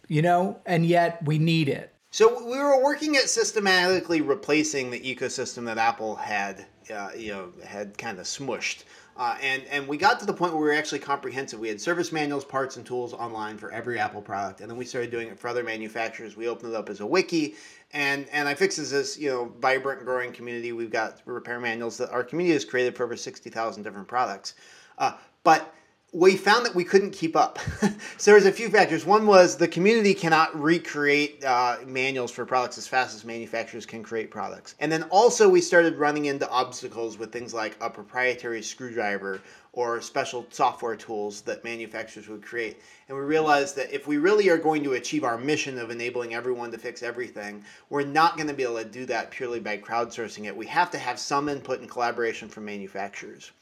you 0.08 0.22
know, 0.22 0.58
and 0.64 0.86
yet 0.86 1.24
we 1.24 1.38
need 1.38 1.68
it. 1.68 1.94
So 2.10 2.42
we 2.42 2.58
were 2.58 2.82
working 2.82 3.16
at 3.16 3.28
systematically 3.28 4.22
replacing 4.22 4.90
the 4.90 4.98
ecosystem 4.98 5.66
that 5.66 5.76
Apple 5.76 6.16
had, 6.16 6.64
uh, 6.90 7.10
you 7.14 7.32
know, 7.32 7.52
had 7.62 7.98
kind 7.98 8.18
of 8.18 8.24
smushed. 8.24 8.84
Uh, 9.18 9.36
and 9.42 9.64
and 9.64 9.88
we 9.88 9.96
got 9.96 10.20
to 10.20 10.26
the 10.26 10.32
point 10.32 10.52
where 10.52 10.62
we 10.62 10.68
were 10.68 10.74
actually 10.74 11.00
comprehensive. 11.00 11.58
We 11.58 11.68
had 11.68 11.80
service 11.80 12.12
manuals, 12.12 12.44
parts, 12.44 12.76
and 12.76 12.86
tools 12.86 13.12
online 13.12 13.58
for 13.58 13.72
every 13.72 13.98
Apple 13.98 14.22
product, 14.22 14.60
and 14.60 14.70
then 14.70 14.78
we 14.78 14.84
started 14.84 15.10
doing 15.10 15.26
it 15.26 15.36
for 15.36 15.48
other 15.48 15.64
manufacturers. 15.64 16.36
We 16.36 16.46
opened 16.46 16.72
it 16.72 16.76
up 16.76 16.88
as 16.88 17.00
a 17.00 17.06
wiki, 17.06 17.56
and 17.92 18.28
and 18.30 18.48
iFixit 18.48 18.90
this 18.90 19.18
you 19.18 19.28
know 19.28 19.52
vibrant, 19.58 20.04
growing 20.04 20.32
community. 20.32 20.70
We've 20.70 20.90
got 20.90 21.20
repair 21.24 21.58
manuals 21.58 21.96
that 21.96 22.10
our 22.10 22.22
community 22.22 22.52
has 22.54 22.64
created 22.64 22.96
for 22.96 23.02
over 23.02 23.16
sixty 23.16 23.50
thousand 23.50 23.82
different 23.82 24.06
products. 24.06 24.54
Uh, 24.98 25.14
but 25.42 25.74
we 26.14 26.38
found 26.38 26.64
that 26.64 26.74
we 26.74 26.84
couldn't 26.84 27.10
keep 27.10 27.36
up. 27.36 27.58
so 28.16 28.30
there's 28.30 28.46
a 28.46 28.52
few 28.52 28.70
factors. 28.70 29.04
One 29.04 29.26
was 29.26 29.58
the 29.58 29.68
community 29.68 30.14
cannot 30.14 30.58
recreate 30.58 31.44
uh, 31.44 31.76
manuals 31.86 32.30
for 32.30 32.46
products 32.46 32.78
as 32.78 32.88
fast 32.88 33.14
as 33.14 33.26
manufacturers 33.26 33.84
can 33.84 34.02
create 34.02 34.30
products. 34.30 34.74
And 34.80 34.90
then 34.90 35.02
also 35.04 35.50
we 35.50 35.60
started 35.60 35.98
running 35.98 36.24
into 36.24 36.48
obstacles 36.48 37.18
with 37.18 37.30
things 37.30 37.52
like 37.52 37.76
a 37.82 37.90
proprietary 37.90 38.62
screwdriver 38.62 39.42
or 39.74 40.00
special 40.00 40.46
software 40.48 40.96
tools 40.96 41.42
that 41.42 41.62
manufacturers 41.62 42.26
would 42.26 42.42
create. 42.42 42.80
And 43.08 43.16
we 43.16 43.22
realized 43.22 43.76
that 43.76 43.94
if 43.94 44.06
we 44.06 44.16
really 44.16 44.48
are 44.48 44.56
going 44.56 44.82
to 44.84 44.94
achieve 44.94 45.24
our 45.24 45.36
mission 45.36 45.78
of 45.78 45.90
enabling 45.90 46.34
everyone 46.34 46.70
to 46.70 46.78
fix 46.78 47.02
everything, 47.02 47.62
we're 47.90 48.02
not 48.02 48.36
going 48.36 48.48
to 48.48 48.54
be 48.54 48.62
able 48.62 48.78
to 48.78 48.84
do 48.84 49.04
that 49.06 49.30
purely 49.30 49.60
by 49.60 49.76
crowdsourcing 49.76 50.46
it. 50.46 50.56
We 50.56 50.66
have 50.68 50.90
to 50.92 50.98
have 50.98 51.18
some 51.18 51.50
input 51.50 51.80
and 51.80 51.90
collaboration 51.90 52.48
from 52.48 52.64
manufacturers. 52.64 53.52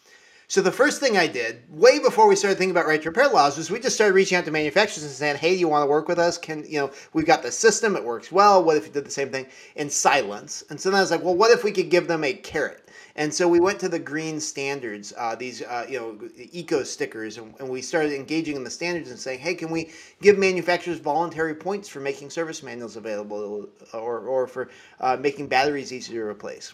So 0.49 0.62
the 0.62 0.71
first 0.71 1.00
thing 1.00 1.17
I 1.17 1.26
did, 1.26 1.65
way 1.69 1.99
before 1.99 2.29
we 2.29 2.37
started 2.37 2.57
thinking 2.57 2.71
about 2.71 2.87
right 2.87 3.03
to 3.03 3.09
repair 3.09 3.26
laws, 3.26 3.59
was 3.59 3.69
we 3.69 3.81
just 3.81 3.97
started 3.97 4.15
reaching 4.15 4.38
out 4.38 4.45
to 4.45 4.53
manufacturers 4.53 5.03
and 5.03 5.11
saying, 5.11 5.38
"Hey, 5.38 5.55
do 5.55 5.59
you 5.59 5.67
want 5.67 5.83
to 5.83 5.91
work 5.91 6.07
with 6.07 6.21
us? 6.21 6.38
Can 6.38 6.65
you 6.69 6.79
know 6.79 6.93
we've 7.12 7.26
got 7.26 7.43
the 7.43 7.50
system; 7.50 7.97
it 7.97 8.05
works 8.05 8.31
well. 8.31 8.62
What 8.62 8.76
if 8.76 8.87
you 8.87 8.93
did 8.93 9.05
the 9.05 9.11
same 9.11 9.31
thing 9.31 9.49
in 9.75 9.91
silence?" 9.91 10.62
And 10.71 10.81
so 10.81 10.88
then 10.88 10.99
I 10.99 11.00
was 11.00 11.11
like, 11.11 11.25
"Well, 11.25 11.35
what 11.35 11.50
if 11.50 11.65
we 11.65 11.73
could 11.73 11.91
give 11.91 12.07
them 12.07 12.23
a 12.23 12.33
carrot?" 12.33 12.88
And 13.17 13.35
so 13.35 13.49
we 13.49 13.59
went 13.59 13.81
to 13.81 13.88
the 13.88 13.99
green 13.99 14.38
standards, 14.38 15.12
uh, 15.17 15.35
these 15.35 15.62
uh, 15.62 15.85
you 15.88 15.99
know 15.99 16.17
eco 16.53 16.85
stickers, 16.85 17.38
and, 17.38 17.53
and, 17.59 17.69
we 17.69 17.83
started 17.83 18.12
engaging 18.12 18.55
in 18.55 18.62
the 18.62 18.71
standards 18.71 19.11
and 19.11 19.19
saying, 19.19 19.41
"Hey, 19.41 19.57
can 19.57 19.69
we 19.73 19.91
give 20.23 20.38
manufacturers 20.38 21.00
voluntary 21.00 21.57
points 21.57 21.88
for 21.88 21.99
making 21.99 22.31
service 22.31 22.62
manuals 22.62 22.95
available, 22.95 23.69
or 23.93 24.21
or 24.21 24.47
for 24.47 24.69
uh, 25.00 25.17
making 25.17 25.49
batteries 25.49 25.93
easy 25.93 26.15
to 26.15 26.23
replace?" 26.23 26.73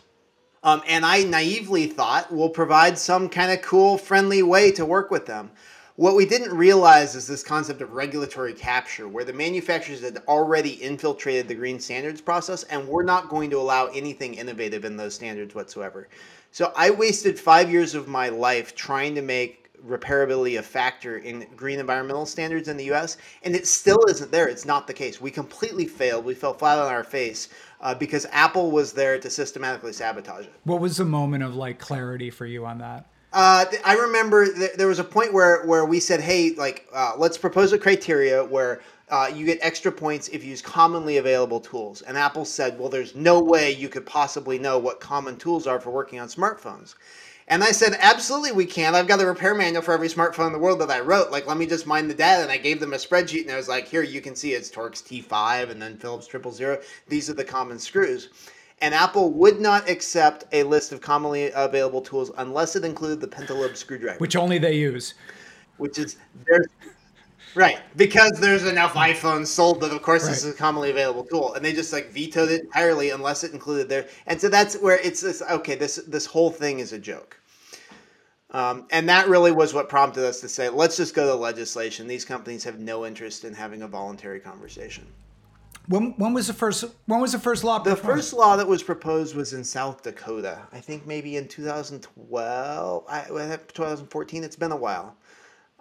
Um, 0.64 0.82
and 0.86 1.04
I 1.04 1.24
naively 1.24 1.86
thought 1.86 2.32
we'll 2.32 2.48
provide 2.48 2.96
some 2.96 3.28
kind 3.28 3.50
of 3.50 3.62
cool, 3.62 3.98
friendly 3.98 4.42
way 4.42 4.70
to 4.72 4.84
work 4.84 5.10
with 5.10 5.26
them. 5.26 5.50
What 5.96 6.16
we 6.16 6.24
didn't 6.24 6.56
realize 6.56 7.14
is 7.14 7.26
this 7.26 7.42
concept 7.42 7.82
of 7.82 7.92
regulatory 7.92 8.54
capture, 8.54 9.08
where 9.08 9.24
the 9.24 9.32
manufacturers 9.32 10.00
had 10.00 10.22
already 10.26 10.82
infiltrated 10.82 11.48
the 11.48 11.54
green 11.54 11.78
standards 11.78 12.20
process, 12.20 12.62
and 12.64 12.88
we're 12.88 13.02
not 13.02 13.28
going 13.28 13.50
to 13.50 13.58
allow 13.58 13.86
anything 13.88 14.34
innovative 14.34 14.84
in 14.84 14.96
those 14.96 15.14
standards 15.14 15.54
whatsoever. 15.54 16.08
So 16.50 16.72
I 16.76 16.90
wasted 16.90 17.38
five 17.38 17.70
years 17.70 17.94
of 17.94 18.08
my 18.08 18.30
life 18.30 18.74
trying 18.74 19.14
to 19.16 19.22
make 19.22 19.61
repairability 19.86 20.58
a 20.58 20.62
factor 20.62 21.18
in 21.18 21.46
green 21.56 21.78
environmental 21.78 22.26
standards 22.26 22.68
in 22.68 22.76
the 22.76 22.92
US, 22.92 23.16
and 23.42 23.54
it 23.54 23.66
still 23.66 24.04
isn't 24.08 24.30
there. 24.30 24.48
It's 24.48 24.64
not 24.64 24.86
the 24.86 24.94
case. 24.94 25.20
We 25.20 25.30
completely 25.30 25.86
failed. 25.86 26.24
We 26.24 26.34
fell 26.34 26.54
flat 26.54 26.78
on 26.78 26.88
our 26.88 27.04
face 27.04 27.48
uh, 27.80 27.94
because 27.94 28.26
Apple 28.30 28.70
was 28.70 28.92
there 28.92 29.18
to 29.18 29.30
systematically 29.30 29.92
sabotage 29.92 30.46
it. 30.46 30.52
What 30.64 30.80
was 30.80 30.96
the 30.96 31.04
moment 31.04 31.42
of 31.42 31.54
like 31.54 31.78
clarity 31.78 32.30
for 32.30 32.46
you 32.46 32.64
on 32.64 32.78
that? 32.78 33.06
Uh, 33.32 33.64
I 33.84 33.94
remember 33.94 34.52
th- 34.52 34.74
there 34.74 34.88
was 34.88 34.98
a 34.98 35.04
point 35.04 35.32
where 35.32 35.64
where 35.64 35.86
we 35.86 36.00
said, 36.00 36.20
"Hey, 36.20 36.54
like, 36.54 36.86
uh, 36.92 37.14
let's 37.16 37.38
propose 37.38 37.72
a 37.72 37.78
criteria 37.78 38.44
where 38.44 38.82
uh, 39.08 39.30
you 39.34 39.46
get 39.46 39.58
extra 39.62 39.90
points 39.90 40.28
if 40.28 40.44
you 40.44 40.50
use 40.50 40.60
commonly 40.60 41.16
available 41.16 41.58
tools." 41.58 42.02
And 42.02 42.18
Apple 42.18 42.44
said, 42.44 42.78
"Well, 42.78 42.90
there's 42.90 43.14
no 43.14 43.40
way 43.40 43.70
you 43.70 43.88
could 43.88 44.04
possibly 44.04 44.58
know 44.58 44.78
what 44.78 45.00
common 45.00 45.38
tools 45.38 45.66
are 45.66 45.80
for 45.80 45.90
working 45.90 46.20
on 46.20 46.28
smartphones." 46.28 46.94
And 47.52 47.62
I 47.62 47.70
said, 47.70 47.98
absolutely, 48.00 48.52
we 48.52 48.64
can. 48.64 48.94
I've 48.94 49.06
got 49.06 49.18
the 49.18 49.26
repair 49.26 49.54
manual 49.54 49.82
for 49.82 49.92
every 49.92 50.08
smartphone 50.08 50.46
in 50.46 50.54
the 50.54 50.58
world 50.58 50.80
that 50.80 50.88
I 50.88 51.00
wrote. 51.00 51.30
Like, 51.30 51.46
let 51.46 51.58
me 51.58 51.66
just 51.66 51.86
mine 51.86 52.08
the 52.08 52.14
data. 52.14 52.40
And 52.42 52.50
I 52.50 52.56
gave 52.56 52.80
them 52.80 52.94
a 52.94 52.96
spreadsheet, 52.96 53.42
and 53.42 53.50
I 53.50 53.58
was 53.58 53.68
like, 53.68 53.86
here, 53.86 54.02
you 54.02 54.22
can 54.22 54.34
see 54.34 54.54
it's 54.54 54.70
Torx 54.70 55.02
T5 55.02 55.68
and 55.68 55.82
then 55.82 55.98
Phillips 55.98 56.26
triple 56.26 56.50
zero. 56.50 56.80
These 57.08 57.28
are 57.28 57.34
the 57.34 57.44
common 57.44 57.78
screws. 57.78 58.30
And 58.80 58.94
Apple 58.94 59.32
would 59.34 59.60
not 59.60 59.86
accept 59.86 60.46
a 60.52 60.62
list 60.62 60.92
of 60.92 61.02
commonly 61.02 61.50
available 61.54 62.00
tools 62.00 62.30
unless 62.38 62.74
it 62.74 62.86
included 62.86 63.20
the 63.20 63.28
Pentalobe 63.28 63.76
screwdriver, 63.76 64.16
which 64.16 64.34
only 64.34 64.56
they 64.56 64.72
use. 64.72 65.12
Which 65.76 65.98
is 65.98 66.16
their 66.46 66.64
Right, 67.54 67.80
because 67.96 68.32
there's 68.40 68.64
enough 68.64 68.94
iPhones 68.94 69.48
sold 69.48 69.82
that, 69.82 69.92
of 69.92 70.00
course, 70.00 70.22
right. 70.22 70.30
this 70.30 70.42
is 70.42 70.54
a 70.54 70.56
commonly 70.56 70.88
available 70.88 71.24
tool, 71.24 71.52
and 71.52 71.62
they 71.62 71.74
just 71.74 71.92
like 71.92 72.10
vetoed 72.10 72.50
it 72.50 72.62
entirely 72.62 73.10
unless 73.10 73.44
it 73.44 73.52
included 73.52 73.90
there. 73.90 74.08
And 74.26 74.40
so 74.40 74.48
that's 74.48 74.76
where 74.76 74.98
it's 75.00 75.20
this. 75.20 75.42
Okay, 75.42 75.74
this 75.74 75.96
this 76.08 76.24
whole 76.24 76.50
thing 76.50 76.78
is 76.78 76.94
a 76.94 76.98
joke. 76.98 77.38
Um, 78.52 78.86
and 78.90 79.08
that 79.08 79.28
really 79.28 79.50
was 79.50 79.72
what 79.72 79.88
prompted 79.88 80.24
us 80.24 80.40
to 80.42 80.48
say, 80.48 80.68
let's 80.68 80.96
just 80.96 81.14
go 81.14 81.26
to 81.26 81.34
legislation. 81.34 82.06
These 82.06 82.26
companies 82.26 82.62
have 82.64 82.78
no 82.78 83.06
interest 83.06 83.44
in 83.44 83.54
having 83.54 83.82
a 83.82 83.88
voluntary 83.88 84.40
conversation. 84.40 85.06
When, 85.88 86.12
when 86.12 86.32
was 86.32 86.46
the 86.46 86.52
first 86.52 86.84
when 87.06 87.20
was 87.20 87.32
the 87.32 87.40
first 87.40 87.64
law? 87.64 87.80
The 87.80 87.96
first 87.96 88.32
law 88.32 88.56
that 88.56 88.68
was 88.68 88.84
proposed 88.84 89.34
was 89.34 89.52
in 89.52 89.64
South 89.64 90.02
Dakota. 90.02 90.60
I 90.70 90.78
think 90.78 91.06
maybe 91.06 91.36
in 91.36 91.48
2012, 91.48 93.04
I, 93.08 93.24
2014. 93.24 94.44
It's 94.44 94.54
been 94.54 94.70
a 94.70 94.76
while. 94.76 95.16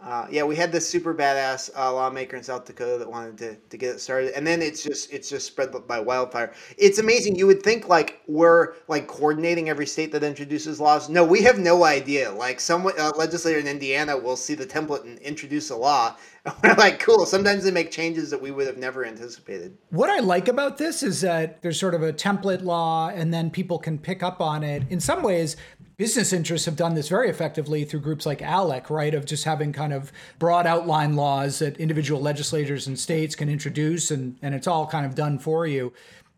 Uh, 0.04 0.26
yeah, 0.32 0.42
we 0.42 0.56
had 0.56 0.72
this 0.72 0.90
super 0.90 1.14
badass 1.14 1.70
uh, 1.78 1.94
lawmaker 1.94 2.36
in 2.36 2.42
South 2.42 2.66
Dakota 2.66 2.98
that 2.98 3.10
wanted 3.10 3.38
to, 3.38 3.56
to 3.56 3.78
get 3.78 3.96
it 3.96 4.00
started, 4.00 4.32
and 4.36 4.46
then 4.48 4.60
it's 4.60 4.82
just 4.82 5.14
it's 5.14 5.30
just 5.30 5.46
spread 5.46 5.72
by 5.88 6.00
wildfire. 6.00 6.54
It's 6.78 6.98
amazing. 6.98 7.36
You 7.36 7.46
would 7.46 7.62
think 7.62 7.88
like 7.88 8.22
we're 8.28 8.74
like 8.88 9.08
coordinating 9.08 9.70
every 9.70 9.86
state 9.86 10.12
that 10.14 10.24
introduces 10.24 10.80
laws. 10.80 11.08
No, 11.08 11.24
we 11.24 11.44
have 11.44 11.60
no 11.60 11.84
idea. 11.84 12.32
Like 12.32 12.60
some 12.60 12.88
uh, 12.88 13.12
legislator 13.16 13.60
in 13.60 13.68
Indiana 13.68 14.18
will 14.18 14.36
see 14.36 14.56
the 14.56 14.66
template 14.66 15.04
and 15.04 15.20
introduce 15.20 15.70
a 15.70 15.76
law. 15.76 16.18
We're 16.64 16.74
like, 16.74 17.00
cool. 17.00 17.28
Sometimes 17.28 17.64
they 17.64 17.70
make 17.70 17.92
changes 17.92 18.32
that 18.32 18.42
we 18.42 18.50
would 18.50 18.66
have 18.66 18.78
never 18.78 19.06
anticipated. 19.06 19.78
What 19.92 20.10
I 20.10 20.22
like 20.22 20.48
about 20.48 20.80
this 20.80 21.04
is 21.04 21.22
that 21.22 21.62
there's 21.62 21.80
sort 21.80 21.94
of 21.94 22.02
a 22.02 22.12
template 22.12 22.64
law, 22.64 23.10
and 23.10 23.32
then 23.32 23.52
people 23.52 23.78
can 23.78 24.00
pick 24.00 24.24
up 24.24 24.42
on 24.42 24.64
it. 24.64 24.82
In 24.90 25.00
some 25.00 25.22
ways, 25.22 25.56
business 26.02 26.34
interests 26.34 26.66
have 26.66 26.76
done 26.76 26.96
this 26.96 27.08
very 27.10 27.30
effectively 27.30 27.86
through 27.86 28.00
groups 28.00 28.26
like 28.26 28.40
ALEC, 28.40 28.90
right? 28.90 29.14
Of 29.14 29.24
just 29.24 29.44
having 29.44 29.72
kind 29.72 29.94
of 29.94 30.12
broad 30.40 30.66
outline 30.66 31.16
laws 31.16 31.60
that 31.60 31.78
individual 31.78 32.20
legislators 32.20 32.88
and 32.88 32.98
states 32.98 33.36
can 33.36 33.48
introduce, 33.50 34.10
and, 34.10 34.36
and 34.42 34.56
it's 34.56 34.66
all 34.66 34.88
kind 34.88 35.06
of 35.06 35.14
done 35.14 35.38
for 35.38 35.68
you. 35.68 35.94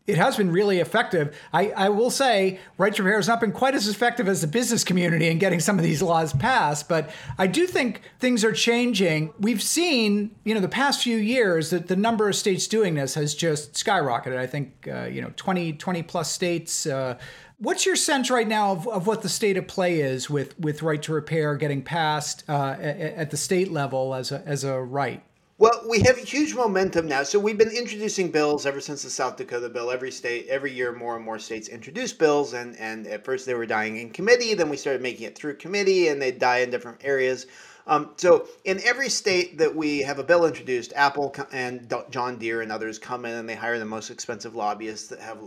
It 0.06 0.18
has 0.18 0.36
been 0.36 0.52
really 0.52 0.80
effective. 0.80 1.34
I, 1.50 1.70
I 1.70 1.88
will 1.88 2.10
say, 2.10 2.60
right 2.76 2.94
to 2.94 3.02
repair 3.02 3.16
has 3.16 3.26
not 3.26 3.40
been 3.40 3.52
quite 3.52 3.74
as 3.74 3.88
effective 3.88 4.28
as 4.28 4.42
the 4.42 4.46
business 4.46 4.84
community 4.84 5.28
in 5.28 5.38
getting 5.38 5.60
some 5.60 5.78
of 5.78 5.82
these 5.82 6.02
laws 6.02 6.34
passed, 6.34 6.86
but 6.86 7.08
I 7.38 7.46
do 7.46 7.66
think 7.66 8.02
things 8.18 8.44
are 8.44 8.52
changing. 8.52 9.32
We've 9.40 9.62
seen, 9.62 10.32
you 10.44 10.52
know, 10.52 10.60
the 10.60 10.68
past 10.68 11.02
few 11.02 11.16
years 11.16 11.70
that 11.70 11.88
the 11.88 11.96
number 11.96 12.28
of 12.28 12.36
states 12.36 12.66
doing 12.66 12.96
this 12.96 13.14
has 13.14 13.34
just 13.34 13.72
skyrocketed. 13.72 14.36
I 14.36 14.46
think, 14.46 14.86
uh, 14.92 15.04
you 15.04 15.22
know, 15.22 15.32
20, 15.36 15.72
20 15.72 16.02
plus 16.02 16.30
states. 16.30 16.84
Uh, 16.84 17.16
What's 17.64 17.86
your 17.86 17.96
sense 17.96 18.30
right 18.30 18.46
now 18.46 18.72
of, 18.72 18.86
of 18.86 19.06
what 19.06 19.22
the 19.22 19.28
state 19.30 19.56
of 19.56 19.66
play 19.66 20.00
is 20.00 20.28
with, 20.28 20.58
with 20.60 20.82
right 20.82 21.02
to 21.02 21.14
repair 21.14 21.56
getting 21.56 21.80
passed 21.80 22.44
uh, 22.46 22.76
at, 22.78 23.00
at 23.00 23.30
the 23.30 23.38
state 23.38 23.72
level 23.72 24.14
as 24.14 24.30
a, 24.30 24.42
as 24.44 24.64
a 24.64 24.78
right? 24.82 25.22
Well, 25.56 25.82
we 25.88 26.00
have 26.00 26.18
huge 26.18 26.54
momentum 26.54 27.08
now. 27.08 27.22
So 27.22 27.38
we've 27.38 27.56
been 27.56 27.70
introducing 27.70 28.30
bills 28.30 28.66
ever 28.66 28.82
since 28.82 29.02
the 29.02 29.08
South 29.08 29.38
Dakota 29.38 29.70
bill. 29.70 29.90
Every 29.90 30.10
state, 30.10 30.46
every 30.48 30.72
year, 30.72 30.92
more 30.92 31.16
and 31.16 31.24
more 31.24 31.38
states 31.38 31.68
introduce 31.68 32.12
bills, 32.12 32.52
and 32.52 32.76
and 32.76 33.06
at 33.06 33.24
first 33.24 33.46
they 33.46 33.54
were 33.54 33.64
dying 33.64 33.96
in 33.96 34.10
committee. 34.10 34.52
Then 34.52 34.68
we 34.68 34.76
started 34.76 35.00
making 35.00 35.26
it 35.26 35.34
through 35.34 35.56
committee, 35.56 36.08
and 36.08 36.20
they 36.20 36.32
die 36.32 36.58
in 36.58 36.70
different 36.70 36.98
areas. 37.02 37.46
Um, 37.86 38.10
so 38.16 38.48
in 38.64 38.80
every 38.82 39.08
state 39.08 39.58
that 39.58 39.74
we 39.74 40.00
have 40.00 40.18
a 40.18 40.24
bill 40.24 40.46
introduced, 40.46 40.92
Apple 40.96 41.34
and 41.52 41.92
John 42.10 42.38
Deere 42.38 42.62
and 42.62 42.72
others 42.72 42.98
come 42.98 43.24
in 43.24 43.34
and 43.34 43.48
they 43.48 43.54
hire 43.54 43.78
the 43.78 43.84
most 43.84 44.10
expensive 44.10 44.54
lobbyists 44.54 45.08
that 45.08 45.20
have 45.20 45.38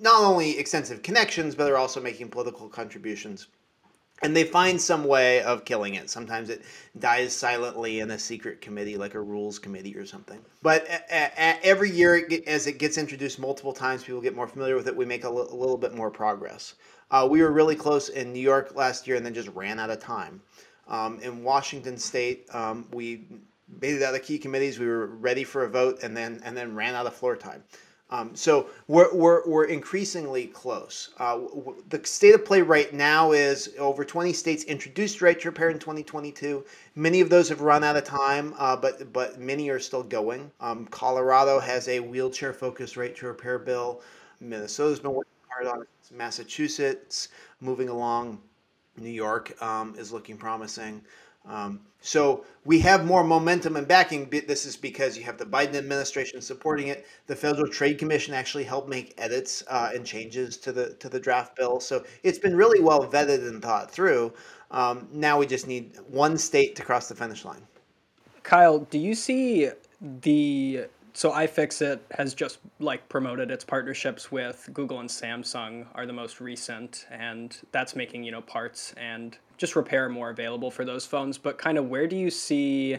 not 0.00 0.20
only 0.22 0.58
extensive 0.58 1.02
connections, 1.02 1.54
but 1.54 1.64
they're 1.64 1.78
also 1.78 2.00
making 2.00 2.30
political 2.30 2.68
contributions 2.68 3.46
and 4.22 4.34
they 4.34 4.44
find 4.44 4.80
some 4.80 5.04
way 5.04 5.42
of 5.42 5.64
killing 5.64 5.94
it. 5.94 6.08
Sometimes 6.08 6.48
it 6.48 6.62
dies 6.98 7.34
silently 7.34 8.00
in 8.00 8.10
a 8.10 8.18
secret 8.18 8.60
committee, 8.60 8.96
like 8.96 9.14
a 9.14 9.20
rules 9.20 9.58
committee 9.58 9.94
or 9.96 10.06
something. 10.06 10.40
But 10.62 10.86
every 11.10 11.90
year, 11.90 12.26
as 12.46 12.66
it 12.66 12.78
gets 12.78 12.96
introduced 12.96 13.38
multiple 13.38 13.72
times, 13.72 14.04
people 14.04 14.20
get 14.20 14.34
more 14.34 14.48
familiar 14.48 14.76
with 14.76 14.86
it. 14.88 14.96
We 14.96 15.04
make 15.04 15.24
a 15.24 15.30
little 15.30 15.76
bit 15.76 15.94
more 15.94 16.10
progress. 16.10 16.74
Uh, 17.10 17.28
we 17.30 17.42
were 17.42 17.52
really 17.52 17.76
close 17.76 18.08
in 18.08 18.32
New 18.32 18.40
York 18.40 18.74
last 18.74 19.06
year, 19.06 19.16
and 19.16 19.26
then 19.26 19.34
just 19.34 19.48
ran 19.48 19.78
out 19.78 19.90
of 19.90 19.98
time. 19.98 20.40
Um, 20.88 21.18
in 21.20 21.42
Washington 21.42 21.98
State, 21.98 22.46
um, 22.54 22.86
we 22.92 23.26
made 23.80 23.94
it 23.94 24.02
out 24.02 24.14
of 24.14 24.22
key 24.22 24.38
committees. 24.38 24.78
We 24.78 24.86
were 24.86 25.06
ready 25.06 25.44
for 25.44 25.64
a 25.64 25.68
vote, 25.68 26.02
and 26.02 26.16
then 26.16 26.40
and 26.44 26.56
then 26.56 26.74
ran 26.74 26.94
out 26.94 27.06
of 27.06 27.14
floor 27.14 27.36
time. 27.36 27.62
Um, 28.10 28.36
so 28.36 28.68
we're, 28.86 29.12
we're, 29.14 29.42
we're 29.44 29.64
increasingly 29.64 30.46
close. 30.46 31.10
Uh, 31.18 31.38
w- 31.38 31.82
the 31.88 32.04
state 32.06 32.34
of 32.34 32.44
play 32.44 32.60
right 32.62 32.92
now 32.92 33.32
is 33.32 33.70
over 33.78 34.04
20 34.04 34.32
states 34.32 34.62
introduced 34.64 35.22
right 35.22 35.40
to 35.40 35.48
repair 35.48 35.70
in 35.70 35.78
2022. 35.78 36.64
Many 36.94 37.20
of 37.20 37.30
those 37.30 37.48
have 37.48 37.62
run 37.62 37.82
out 37.82 37.96
of 37.96 38.04
time, 38.04 38.54
uh, 38.58 38.76
but 38.76 39.12
but 39.12 39.40
many 39.40 39.68
are 39.70 39.80
still 39.80 40.02
going. 40.02 40.50
Um, 40.60 40.86
Colorado 40.86 41.58
has 41.58 41.88
a 41.88 41.98
wheelchair 41.98 42.52
focused 42.52 42.96
right 42.96 43.16
to 43.16 43.26
repair 43.26 43.58
bill. 43.58 44.02
Minnesota's 44.40 45.00
been 45.00 45.12
working 45.12 45.32
hard 45.48 45.66
on 45.66 45.82
it. 45.82 45.88
Massachusetts 46.12 47.28
moving 47.60 47.88
along. 47.88 48.38
New 48.96 49.10
York 49.10 49.60
um, 49.62 49.94
is 49.96 50.12
looking 50.12 50.36
promising. 50.36 51.02
Um, 51.46 51.80
so 52.00 52.44
we 52.64 52.80
have 52.80 53.04
more 53.04 53.22
momentum 53.22 53.76
and 53.76 53.86
backing. 53.86 54.28
This 54.30 54.64
is 54.64 54.76
because 54.76 55.16
you 55.16 55.24
have 55.24 55.36
the 55.36 55.44
Biden 55.44 55.74
administration 55.74 56.40
supporting 56.40 56.88
it. 56.88 57.06
The 57.26 57.36
Federal 57.36 57.68
Trade 57.68 57.98
Commission 57.98 58.32
actually 58.32 58.64
helped 58.64 58.88
make 58.88 59.14
edits 59.18 59.62
uh, 59.68 59.90
and 59.94 60.06
changes 60.06 60.56
to 60.58 60.72
the 60.72 60.94
to 60.94 61.08
the 61.08 61.20
draft 61.20 61.54
bill. 61.56 61.80
So 61.80 62.04
it's 62.22 62.38
been 62.38 62.56
really 62.56 62.80
well 62.80 63.06
vetted 63.06 63.46
and 63.46 63.60
thought 63.60 63.90
through. 63.90 64.32
Um, 64.70 65.08
now 65.12 65.38
we 65.38 65.46
just 65.46 65.66
need 65.66 65.96
one 66.08 66.38
state 66.38 66.76
to 66.76 66.82
cross 66.82 67.08
the 67.08 67.14
finish 67.14 67.44
line. 67.44 67.62
Kyle, 68.42 68.80
do 68.80 68.98
you 68.98 69.14
see 69.14 69.70
the 70.00 70.86
so 71.14 71.30
iFixit 71.30 72.00
has 72.18 72.34
just 72.34 72.58
like 72.80 73.08
promoted 73.08 73.50
its 73.50 73.64
partnerships 73.64 74.32
with 74.32 74.68
Google 74.72 74.98
and 74.98 75.08
Samsung 75.08 75.86
are 75.94 76.06
the 76.06 76.12
most 76.12 76.40
recent, 76.40 77.06
and 77.10 77.56
that's 77.70 77.94
making 77.94 78.24
you 78.24 78.32
know 78.32 78.42
parts 78.42 78.92
and 78.96 79.38
just 79.56 79.76
repair 79.76 80.08
more 80.08 80.30
available 80.30 80.72
for 80.72 80.84
those 80.84 81.06
phones. 81.06 81.38
But 81.38 81.56
kind 81.56 81.78
of 81.78 81.88
where 81.88 82.08
do 82.08 82.16
you 82.16 82.30
see 82.30 82.98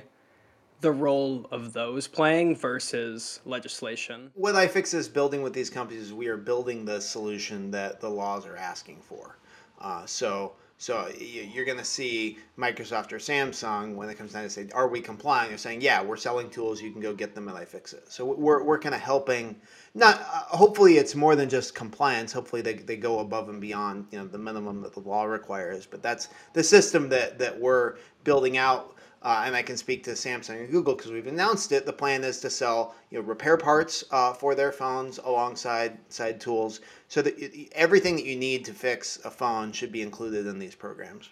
the 0.79 0.91
role 0.91 1.45
of 1.51 1.73
those 1.73 2.07
playing 2.07 2.55
versus 2.55 3.41
legislation? 3.45 4.31
What 4.33 4.55
iFixit 4.55 4.95
is 4.95 5.09
building 5.09 5.41
with 5.41 5.53
these 5.53 5.69
companies 5.69 6.03
is 6.03 6.13
we 6.13 6.27
are 6.27 6.37
building 6.37 6.85
the 6.85 7.01
solution 7.01 7.69
that 7.71 7.99
the 7.99 8.09
laws 8.09 8.45
are 8.45 8.55
asking 8.55 9.01
for. 9.01 9.37
Uh, 9.81 10.05
so 10.05 10.53
so 10.77 11.07
you're 11.17 11.63
going 11.63 11.77
to 11.77 11.85
see 11.85 12.37
Microsoft 12.57 13.13
or 13.13 13.17
Samsung 13.17 13.95
when 13.95 14.09
it 14.09 14.17
comes 14.17 14.33
down 14.33 14.43
to 14.43 14.49
say, 14.49 14.67
are 14.73 14.89
we 14.89 14.99
complying? 14.99 15.47
They're 15.47 15.57
saying, 15.57 15.79
yeah, 15.79 16.03
we're 16.03 16.17
selling 16.17 16.49
tools. 16.49 16.81
You 16.81 16.91
can 16.91 16.99
go 16.99 17.13
get 17.13 17.33
them 17.33 17.47
and 17.47 17.57
iFixit. 17.57 18.11
So 18.11 18.25
we're, 18.25 18.61
we're 18.61 18.79
kind 18.79 18.93
of 18.93 18.99
helping. 18.99 19.55
Not 19.93 20.19
uh, 20.19 20.57
hopefully 20.57 20.97
it's 20.97 21.15
more 21.15 21.37
than 21.37 21.47
just 21.47 21.75
compliance. 21.75 22.33
Hopefully 22.33 22.61
they, 22.61 22.73
they 22.73 22.97
go 22.97 23.19
above 23.19 23.47
and 23.47 23.61
beyond 23.61 24.07
you 24.11 24.19
know 24.19 24.25
the 24.25 24.37
minimum 24.37 24.81
that 24.81 24.93
the 24.93 24.99
law 24.99 25.23
requires. 25.23 25.85
But 25.85 26.03
that's 26.03 26.27
the 26.51 26.63
system 26.63 27.07
that 27.09 27.39
that 27.39 27.57
we're 27.57 27.95
building 28.25 28.57
out 28.57 28.94
uh, 29.25 29.41
and 29.43 29.55
I 29.55 29.63
can 29.63 29.75
speak 29.75 30.03
to 30.03 30.11
Samsung 30.11 30.59
and 30.59 30.71
Google 30.71 30.95
because 30.95 31.11
we've 31.11 31.25
announced 31.25 31.71
it. 31.71 31.87
The 31.87 31.91
plan 31.91 32.23
is 32.23 32.39
to 32.41 32.49
sell 32.49 32.93
you 33.09 33.17
know 33.17 33.25
repair 33.25 33.57
parts 33.57 34.03
uh, 34.11 34.33
for 34.33 34.53
their 34.53 34.71
phones 34.71 35.17
alongside 35.17 35.97
side 36.09 36.39
tools, 36.39 36.79
so 37.07 37.23
that 37.23 37.35
everything 37.73 38.15
that 38.15 38.25
you 38.25 38.35
need 38.35 38.63
to 38.65 38.73
fix 38.73 39.19
a 39.25 39.31
phone 39.31 39.71
should 39.71 39.91
be 39.91 40.03
included 40.03 40.45
in 40.45 40.59
these 40.59 40.75
programs. 40.75 41.29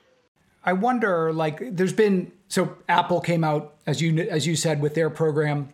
I 0.66 0.74
wonder, 0.74 1.32
like, 1.32 1.76
there's 1.76 1.94
been 1.94 2.32
so 2.48 2.76
Apple 2.90 3.22
came 3.22 3.44
out 3.44 3.76
as 3.86 4.02
you 4.02 4.18
as 4.24 4.48
you 4.48 4.56
said 4.56 4.82
with 4.82 4.96
their 4.96 5.12
program 5.12 5.70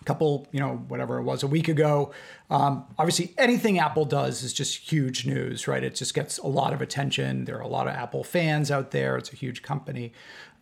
a 0.00 0.04
couple, 0.04 0.48
you 0.50 0.60
know, 0.60 0.84
whatever 0.88 1.18
it 1.18 1.22
was, 1.22 1.44
a 1.44 1.46
week 1.46 1.68
ago. 1.68 2.12
Um, 2.50 2.84
obviously, 2.98 3.32
anything 3.38 3.78
Apple 3.78 4.04
does 4.04 4.42
is 4.42 4.52
just 4.52 4.90
huge 4.90 5.24
news, 5.24 5.68
right? 5.68 5.82
It 5.84 5.94
just 5.94 6.14
gets 6.14 6.38
a 6.38 6.46
lot 6.46 6.72
of 6.72 6.82
attention. 6.82 7.44
There 7.44 7.56
are 7.56 7.62
a 7.62 7.68
lot 7.68 7.86
of 7.86 7.94
Apple 7.94 8.24
fans 8.24 8.70
out 8.72 8.90
there. 8.90 9.16
It's 9.16 9.32
a 9.32 9.36
huge 9.36 9.62
company. 9.62 10.12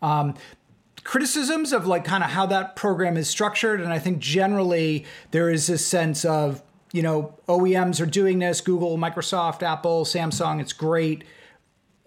Um, 0.03 0.35
criticisms 1.05 1.73
of 1.73 1.87
like 1.87 2.05
kind 2.05 2.23
of 2.23 2.31
how 2.31 2.47
that 2.47 2.77
program 2.77 3.17
is 3.17 3.29
structured 3.29 3.81
and 3.81 3.93
i 3.93 3.99
think 3.99 4.19
generally 4.21 5.05
there 5.33 5.51
is 5.51 5.67
this 5.67 5.85
sense 5.85 6.25
of 6.25 6.63
you 6.93 7.03
know 7.03 7.35
oems 7.49 8.01
are 8.01 8.07
doing 8.07 8.39
this 8.39 8.61
google 8.61 8.97
microsoft 8.97 9.63
apple 9.63 10.05
samsung 10.05 10.61
it's 10.61 10.73
great. 10.73 11.25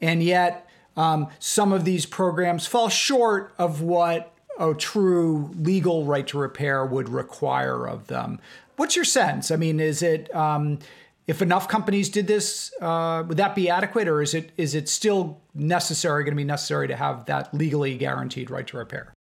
And 0.01 0.23
yet 0.23 0.67
um, 0.97 1.27
some 1.39 1.71
of 1.71 1.85
these 1.85 2.05
programs 2.05 2.65
fall 2.65 2.89
short 2.89 3.53
of 3.57 3.81
what 3.81 4.31
a 4.59 4.73
true 4.73 5.51
legal 5.57 6.05
right 6.05 6.25
to 6.27 6.37
repair 6.37 6.85
would 6.85 7.09
require 7.09 7.87
of 7.87 8.07
them. 8.07 8.39
What's 8.77 8.95
your 8.95 9.05
sense? 9.05 9.51
I 9.51 9.57
mean 9.57 9.79
is 9.79 10.01
it 10.01 10.33
um, 10.33 10.79
if 11.27 11.41
enough 11.41 11.67
companies 11.67 12.09
did 12.09 12.27
this, 12.27 12.71
uh, 12.81 13.23
would 13.27 13.37
that 13.37 13.55
be 13.55 13.69
adequate, 13.69 14.07
or 14.07 14.21
is 14.21 14.33
it 14.33 14.51
is 14.57 14.75
it 14.75 14.87
still 14.87 15.41
necessary, 15.53 16.23
going 16.23 16.33
to 16.33 16.37
be 16.37 16.43
necessary 16.43 16.87
to 16.87 16.95
have 16.95 17.25
that 17.25 17.53
legally 17.53 17.97
guaranteed 17.97 18.49
right 18.49 18.67
to 18.67 18.77
repair? 18.77 19.13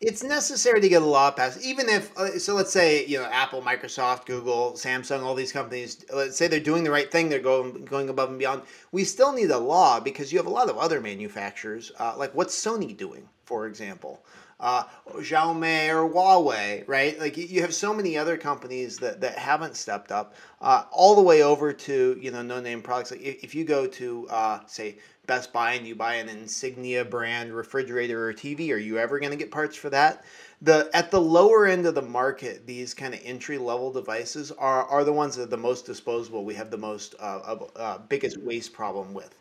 It's 0.00 0.22
necessary 0.22 0.80
to 0.80 0.88
get 0.88 1.02
a 1.02 1.06
law 1.06 1.30
passed, 1.30 1.62
even 1.62 1.88
if 1.88 2.16
uh, 2.16 2.38
so. 2.38 2.54
Let's 2.54 2.72
say 2.72 3.04
you 3.06 3.18
know 3.18 3.24
Apple, 3.24 3.62
Microsoft, 3.62 4.26
Google, 4.26 4.72
Samsung, 4.72 5.22
all 5.22 5.34
these 5.34 5.52
companies. 5.52 6.04
Let's 6.12 6.36
say 6.36 6.46
they're 6.46 6.60
doing 6.60 6.84
the 6.84 6.90
right 6.90 7.10
thing; 7.10 7.28
they're 7.28 7.38
going 7.40 7.84
going 7.84 8.08
above 8.08 8.28
and 8.28 8.38
beyond. 8.38 8.62
We 8.92 9.04
still 9.04 9.32
need 9.32 9.50
a 9.50 9.58
law 9.58 10.00
because 10.00 10.32
you 10.32 10.38
have 10.38 10.46
a 10.46 10.50
lot 10.50 10.68
of 10.68 10.76
other 10.76 11.00
manufacturers. 11.00 11.90
Uh, 11.98 12.14
like 12.16 12.34
what's 12.34 12.54
Sony 12.54 12.96
doing, 12.96 13.28
for 13.44 13.66
example? 13.66 14.24
Uh, 14.64 14.84
Xiaomi 15.16 15.90
or 15.90 16.08
Huawei, 16.08 16.84
right? 16.88 17.20
Like 17.20 17.36
you 17.36 17.60
have 17.60 17.74
so 17.74 17.92
many 17.92 18.16
other 18.16 18.38
companies 18.38 18.96
that, 18.96 19.20
that 19.20 19.36
haven't 19.36 19.76
stepped 19.76 20.10
up, 20.10 20.34
uh, 20.62 20.84
all 20.90 21.14
the 21.14 21.22
way 21.22 21.42
over 21.42 21.74
to 21.74 22.18
you 22.18 22.30
know 22.30 22.40
no 22.40 22.60
name 22.60 22.80
products. 22.80 23.10
Like 23.10 23.20
if 23.20 23.54
you 23.54 23.66
go 23.66 23.86
to 23.86 24.26
uh, 24.30 24.60
say 24.66 24.96
Best 25.26 25.52
Buy 25.52 25.72
and 25.74 25.86
you 25.86 25.94
buy 25.94 26.14
an 26.14 26.30
Insignia 26.30 27.04
brand 27.04 27.54
refrigerator 27.54 28.26
or 28.26 28.32
TV, 28.32 28.72
are 28.72 28.78
you 28.78 28.96
ever 28.96 29.18
going 29.18 29.32
to 29.32 29.36
get 29.36 29.50
parts 29.50 29.76
for 29.76 29.90
that? 29.90 30.24
The 30.62 30.88
at 30.94 31.10
the 31.10 31.20
lower 31.20 31.66
end 31.66 31.84
of 31.84 31.94
the 31.94 32.00
market, 32.00 32.66
these 32.66 32.94
kind 32.94 33.12
of 33.12 33.20
entry 33.22 33.58
level 33.58 33.92
devices 33.92 34.50
are 34.50 34.86
are 34.86 35.04
the 35.04 35.12
ones 35.12 35.36
that 35.36 35.42
are 35.42 35.46
the 35.46 35.58
most 35.58 35.84
disposable. 35.84 36.42
We 36.42 36.54
have 36.54 36.70
the 36.70 36.78
most 36.78 37.14
uh, 37.20 37.58
uh 37.76 37.98
biggest 37.98 38.38
waste 38.38 38.72
problem 38.72 39.12
with. 39.12 39.34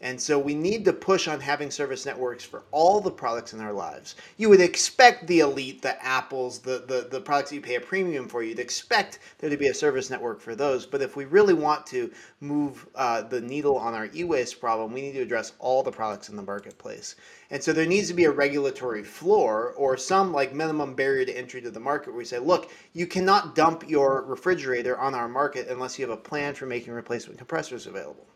And 0.00 0.20
so 0.20 0.38
we 0.38 0.54
need 0.54 0.84
to 0.84 0.92
push 0.92 1.26
on 1.26 1.40
having 1.40 1.72
service 1.72 2.06
networks 2.06 2.44
for 2.44 2.62
all 2.70 3.00
the 3.00 3.10
products 3.10 3.52
in 3.52 3.60
our 3.60 3.72
lives. 3.72 4.14
You 4.36 4.48
would 4.48 4.60
expect 4.60 5.26
the 5.26 5.40
elite, 5.40 5.82
the 5.82 6.00
Apples, 6.04 6.60
the, 6.60 6.84
the, 6.86 7.08
the 7.10 7.20
products 7.20 7.52
you 7.52 7.60
pay 7.60 7.74
a 7.74 7.80
premium 7.80 8.28
for, 8.28 8.44
you'd 8.44 8.60
expect 8.60 9.18
there 9.38 9.50
to 9.50 9.56
be 9.56 9.66
a 9.66 9.74
service 9.74 10.08
network 10.08 10.40
for 10.40 10.54
those. 10.54 10.86
But 10.86 11.02
if 11.02 11.16
we 11.16 11.24
really 11.24 11.54
want 11.54 11.84
to 11.86 12.12
move 12.40 12.86
uh, 12.94 13.22
the 13.22 13.40
needle 13.40 13.76
on 13.76 13.92
our 13.92 14.08
e 14.14 14.22
waste 14.22 14.60
problem, 14.60 14.92
we 14.92 15.02
need 15.02 15.14
to 15.14 15.22
address 15.22 15.54
all 15.58 15.82
the 15.82 15.90
products 15.90 16.28
in 16.28 16.36
the 16.36 16.42
marketplace. 16.42 17.16
And 17.50 17.60
so 17.60 17.72
there 17.72 17.84
needs 17.84 18.06
to 18.06 18.14
be 18.14 18.26
a 18.26 18.30
regulatory 18.30 19.02
floor 19.02 19.72
or 19.76 19.96
some 19.96 20.32
like 20.32 20.54
minimum 20.54 20.94
barrier 20.94 21.24
to 21.24 21.36
entry 21.36 21.60
to 21.62 21.72
the 21.72 21.80
market 21.80 22.10
where 22.10 22.18
we 22.18 22.24
say, 22.24 22.38
look, 22.38 22.70
you 22.92 23.08
cannot 23.08 23.56
dump 23.56 23.88
your 23.88 24.22
refrigerator 24.22 24.96
on 24.96 25.16
our 25.16 25.28
market 25.28 25.66
unless 25.66 25.98
you 25.98 26.08
have 26.08 26.16
a 26.16 26.20
plan 26.20 26.54
for 26.54 26.66
making 26.66 26.92
replacement 26.92 27.36
compressors 27.36 27.88
available. 27.88 28.28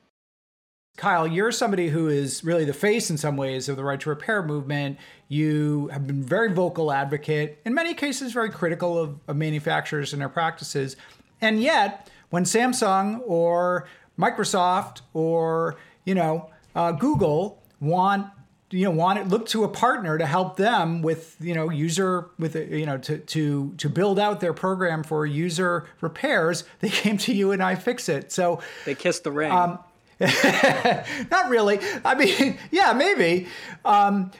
Kyle, 0.96 1.26
you're 1.26 1.52
somebody 1.52 1.88
who 1.88 2.08
is 2.08 2.44
really 2.44 2.64
the 2.64 2.74
face 2.74 3.10
in 3.10 3.16
some 3.16 3.36
ways 3.36 3.68
of 3.68 3.76
the 3.76 3.84
right 3.84 3.98
to 4.00 4.10
repair 4.10 4.42
movement. 4.42 4.98
You 5.28 5.88
have 5.88 6.06
been 6.06 6.22
very 6.22 6.52
vocal 6.52 6.92
advocate, 6.92 7.60
in 7.64 7.74
many 7.74 7.94
cases, 7.94 8.32
very 8.32 8.50
critical 8.50 8.98
of, 8.98 9.18
of 9.26 9.36
manufacturers 9.36 10.12
and 10.12 10.20
their 10.20 10.28
practices. 10.28 10.96
And 11.40 11.60
yet, 11.62 12.10
when 12.30 12.44
Samsung 12.44 13.20
or 13.26 13.88
Microsoft 14.18 15.00
or 15.14 15.76
you 16.04 16.14
know 16.14 16.50
uh, 16.74 16.92
Google 16.92 17.62
want 17.80 18.26
you 18.70 18.84
know 18.84 18.90
want 18.90 19.18
to 19.18 19.24
look 19.24 19.46
to 19.48 19.64
a 19.64 19.68
partner 19.68 20.18
to 20.18 20.26
help 20.26 20.56
them 20.56 21.02
with 21.02 21.36
you 21.40 21.54
know 21.54 21.70
user 21.70 22.30
with 22.38 22.54
you 22.54 22.86
know 22.86 22.98
to 22.98 23.18
to 23.18 23.74
to 23.76 23.88
build 23.88 24.18
out 24.18 24.40
their 24.40 24.52
program 24.52 25.02
for 25.02 25.26
user 25.26 25.86
repairs 26.00 26.64
they 26.80 26.88
came 27.02 27.16
to 27.18 27.34
you 27.34 27.52
and 27.52 27.60
iFixit. 27.62 28.30
so 28.30 28.60
they 28.84 28.94
kissed 28.94 29.24
the 29.24 29.32
ring 29.32 29.52
um, 29.52 29.78
Not 31.30 31.48
really. 31.48 31.80
I 32.04 32.14
mean, 32.14 32.58
yeah, 32.70 32.92
maybe. 32.92 33.46
Um, 33.84 34.30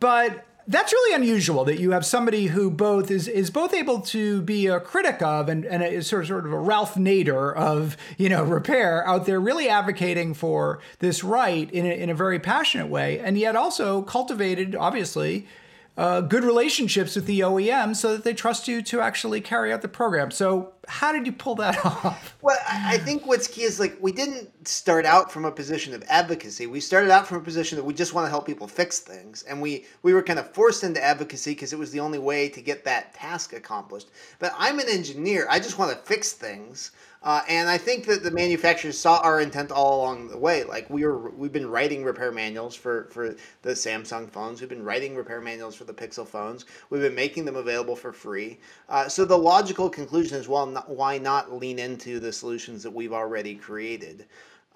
but 0.00 0.46
that's 0.68 0.92
really 0.92 1.14
unusual 1.16 1.64
that 1.64 1.80
you 1.80 1.90
have 1.90 2.06
somebody 2.06 2.46
who 2.46 2.70
both 2.70 3.10
is 3.10 3.26
is 3.26 3.50
both 3.50 3.74
able 3.74 4.00
to 4.00 4.42
be 4.42 4.66
a 4.66 4.78
critic 4.78 5.20
of 5.20 5.48
and, 5.48 5.64
and 5.64 5.82
is 5.82 6.06
sort 6.06 6.22
of, 6.22 6.28
sort 6.28 6.46
of 6.46 6.52
a 6.52 6.58
Ralph 6.58 6.94
Nader 6.94 7.54
of 7.56 7.96
you 8.16 8.28
know 8.28 8.44
repair 8.44 9.06
out 9.06 9.26
there 9.26 9.40
really 9.40 9.68
advocating 9.68 10.34
for 10.34 10.78
this 11.00 11.24
right 11.24 11.70
in 11.72 11.84
a, 11.84 11.90
in 11.90 12.10
a 12.10 12.14
very 12.14 12.38
passionate 12.38 12.88
way 12.88 13.18
and 13.18 13.36
yet 13.36 13.56
also 13.56 14.02
cultivated 14.02 14.76
obviously 14.76 15.46
uh, 15.96 16.20
good 16.22 16.44
relationships 16.44 17.16
with 17.16 17.26
the 17.26 17.40
OEM 17.40 17.94
so 17.94 18.12
that 18.12 18.24
they 18.24 18.32
trust 18.32 18.66
you 18.66 18.82
to 18.82 19.00
actually 19.00 19.40
carry 19.40 19.72
out 19.72 19.82
the 19.82 19.88
program. 19.88 20.30
So, 20.30 20.72
how 20.88 21.12
did 21.12 21.26
you 21.26 21.32
pull 21.32 21.54
that 21.56 21.84
off? 21.84 22.36
Well, 22.42 22.56
I 22.68 22.98
think 22.98 23.26
what's 23.26 23.46
key 23.46 23.62
is 23.62 23.78
like 23.78 23.96
we 24.00 24.12
didn't 24.12 24.66
start 24.66 25.06
out 25.06 25.30
from 25.30 25.44
a 25.44 25.50
position 25.50 25.94
of 25.94 26.02
advocacy. 26.08 26.66
We 26.66 26.80
started 26.80 27.10
out 27.10 27.26
from 27.26 27.38
a 27.38 27.40
position 27.40 27.76
that 27.76 27.84
we 27.84 27.94
just 27.94 28.14
want 28.14 28.26
to 28.26 28.30
help 28.30 28.46
people 28.46 28.66
fix 28.66 29.00
things, 29.00 29.42
and 29.44 29.60
we 29.60 29.86
we 30.02 30.12
were 30.12 30.22
kind 30.22 30.38
of 30.38 30.52
forced 30.52 30.84
into 30.84 31.02
advocacy 31.02 31.52
because 31.52 31.72
it 31.72 31.78
was 31.78 31.90
the 31.90 32.00
only 32.00 32.18
way 32.18 32.48
to 32.48 32.60
get 32.60 32.84
that 32.84 33.14
task 33.14 33.52
accomplished. 33.52 34.08
But 34.38 34.52
I'm 34.58 34.78
an 34.78 34.88
engineer; 34.88 35.46
I 35.48 35.58
just 35.58 35.78
want 35.78 35.92
to 35.92 35.98
fix 35.98 36.32
things. 36.32 36.90
Uh, 37.24 37.40
and 37.48 37.68
I 37.68 37.78
think 37.78 38.06
that 38.06 38.24
the 38.24 38.32
manufacturers 38.32 38.98
saw 38.98 39.20
our 39.20 39.40
intent 39.40 39.70
all 39.70 40.00
along 40.00 40.28
the 40.28 40.36
way. 40.36 40.64
Like 40.64 40.90
we 40.90 41.04
were, 41.04 41.30
we've 41.30 41.52
been 41.52 41.70
writing 41.70 42.02
repair 42.02 42.32
manuals 42.32 42.74
for 42.74 43.04
for 43.10 43.36
the 43.62 43.70
Samsung 43.70 44.28
phones. 44.28 44.60
We've 44.60 44.68
been 44.68 44.82
writing 44.82 45.14
repair 45.14 45.40
manuals 45.40 45.76
for 45.76 45.84
the 45.84 45.94
Pixel 45.94 46.26
phones. 46.26 46.64
We've 46.90 47.00
been 47.00 47.14
making 47.14 47.44
them 47.44 47.54
available 47.54 47.94
for 47.94 48.12
free. 48.12 48.58
Uh, 48.88 49.08
so 49.08 49.24
the 49.24 49.38
logical 49.38 49.88
conclusion 49.88 50.36
is, 50.36 50.48
well, 50.48 50.66
not, 50.72 50.90
why 50.90 51.18
not 51.18 51.52
lean 51.52 51.78
into 51.78 52.20
the 52.20 52.32
solutions 52.32 52.82
that 52.82 52.90
we've 52.90 53.12
already 53.12 53.54
created? 53.54 54.26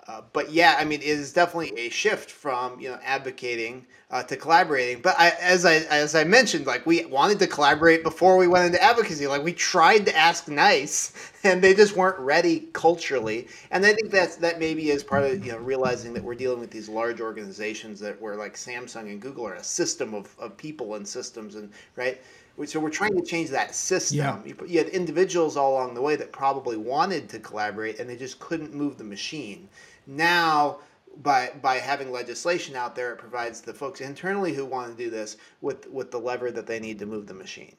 Uh, 0.08 0.22
but 0.32 0.52
yeah, 0.52 0.76
I 0.78 0.84
mean, 0.84 1.00
it 1.00 1.06
is 1.06 1.32
definitely 1.32 1.76
a 1.76 1.88
shift 1.88 2.30
from 2.30 2.78
you 2.78 2.88
know 2.88 2.98
advocating 3.02 3.84
uh, 4.12 4.22
to 4.22 4.36
collaborating. 4.36 5.02
But 5.02 5.16
I, 5.18 5.30
as 5.40 5.64
I 5.66 5.74
as 5.90 6.14
I 6.14 6.22
mentioned, 6.22 6.64
like 6.64 6.86
we 6.86 7.04
wanted 7.06 7.40
to 7.40 7.48
collaborate 7.48 8.04
before 8.04 8.36
we 8.36 8.46
went 8.46 8.66
into 8.66 8.80
advocacy. 8.80 9.26
Like 9.26 9.42
we 9.42 9.52
tried 9.52 10.06
to 10.06 10.16
ask 10.16 10.46
nice, 10.46 11.32
and 11.44 11.60
they 11.60 11.74
just 11.74 11.96
weren't 11.96 12.20
ready 12.20 12.68
culturally. 12.72 13.48
And 13.72 13.84
I 13.84 13.94
think 13.94 14.12
that's 14.12 14.36
that 14.36 14.60
maybe 14.60 14.90
is 14.90 15.02
part 15.02 15.24
of 15.24 15.44
you 15.44 15.52
know 15.52 15.58
realizing 15.58 16.14
that 16.14 16.22
we're 16.22 16.36
dealing 16.36 16.60
with 16.60 16.70
these 16.70 16.88
large 16.88 17.20
organizations 17.20 17.98
that 17.98 18.20
were 18.20 18.36
like 18.36 18.54
Samsung 18.54 19.10
and 19.10 19.20
Google 19.20 19.48
are 19.48 19.54
a 19.54 19.64
system 19.64 20.14
of, 20.14 20.32
of 20.38 20.56
people 20.56 20.94
and 20.94 21.06
systems 21.06 21.56
and 21.56 21.72
right. 21.96 22.20
So 22.64 22.80
we're 22.80 22.90
trying 22.90 23.14
to 23.16 23.22
change 23.22 23.50
that 23.50 23.74
system. 23.74 24.18
Yeah. 24.18 24.66
You 24.66 24.78
had 24.78 24.88
individuals 24.88 25.56
all 25.56 25.74
along 25.74 25.94
the 25.94 26.00
way 26.00 26.16
that 26.16 26.32
probably 26.32 26.76
wanted 26.76 27.28
to 27.30 27.38
collaborate 27.38 27.98
and 27.98 28.08
they 28.08 28.16
just 28.16 28.38
couldn't 28.38 28.72
move 28.72 28.96
the 28.96 29.04
machine. 29.04 29.68
Now, 30.06 30.78
by 31.22 31.52
by 31.62 31.76
having 31.76 32.10
legislation 32.10 32.76
out 32.76 32.94
there, 32.94 33.12
it 33.12 33.18
provides 33.18 33.60
the 33.60 33.74
folks 33.74 34.00
internally 34.00 34.54
who 34.54 34.64
want 34.64 34.96
to 34.96 35.04
do 35.04 35.10
this 35.10 35.36
with 35.60 35.88
with 35.90 36.10
the 36.10 36.18
lever 36.18 36.50
that 36.50 36.66
they 36.66 36.80
need 36.80 36.98
to 36.98 37.06
move 37.06 37.26
the 37.26 37.34
machine. 37.34 37.74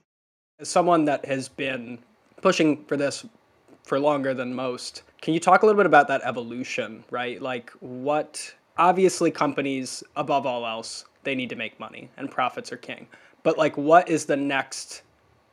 As 0.59 0.69
someone 0.69 1.05
that 1.05 1.25
has 1.25 1.47
been 1.47 1.99
pushing 2.41 2.83
for 2.85 2.97
this 2.97 3.25
for 3.83 3.99
longer 3.99 4.33
than 4.33 4.53
most, 4.53 5.03
can 5.21 5.33
you 5.33 5.39
talk 5.39 5.63
a 5.63 5.65
little 5.65 5.79
bit 5.79 5.85
about 5.85 6.07
that 6.07 6.21
evolution, 6.23 7.03
right? 7.09 7.41
Like 7.41 7.71
what 7.79 8.53
obviously 8.77 9.31
companies 9.31 10.03
above 10.15 10.45
all 10.45 10.65
else, 10.65 11.05
they 11.23 11.35
need 11.35 11.49
to 11.49 11.55
make 11.55 11.79
money 11.79 12.09
and 12.17 12.29
profits 12.29 12.71
are 12.71 12.77
king. 12.77 13.07
But 13.43 13.57
like 13.57 13.77
what 13.77 14.09
is 14.09 14.25
the 14.25 14.37
next 14.37 15.03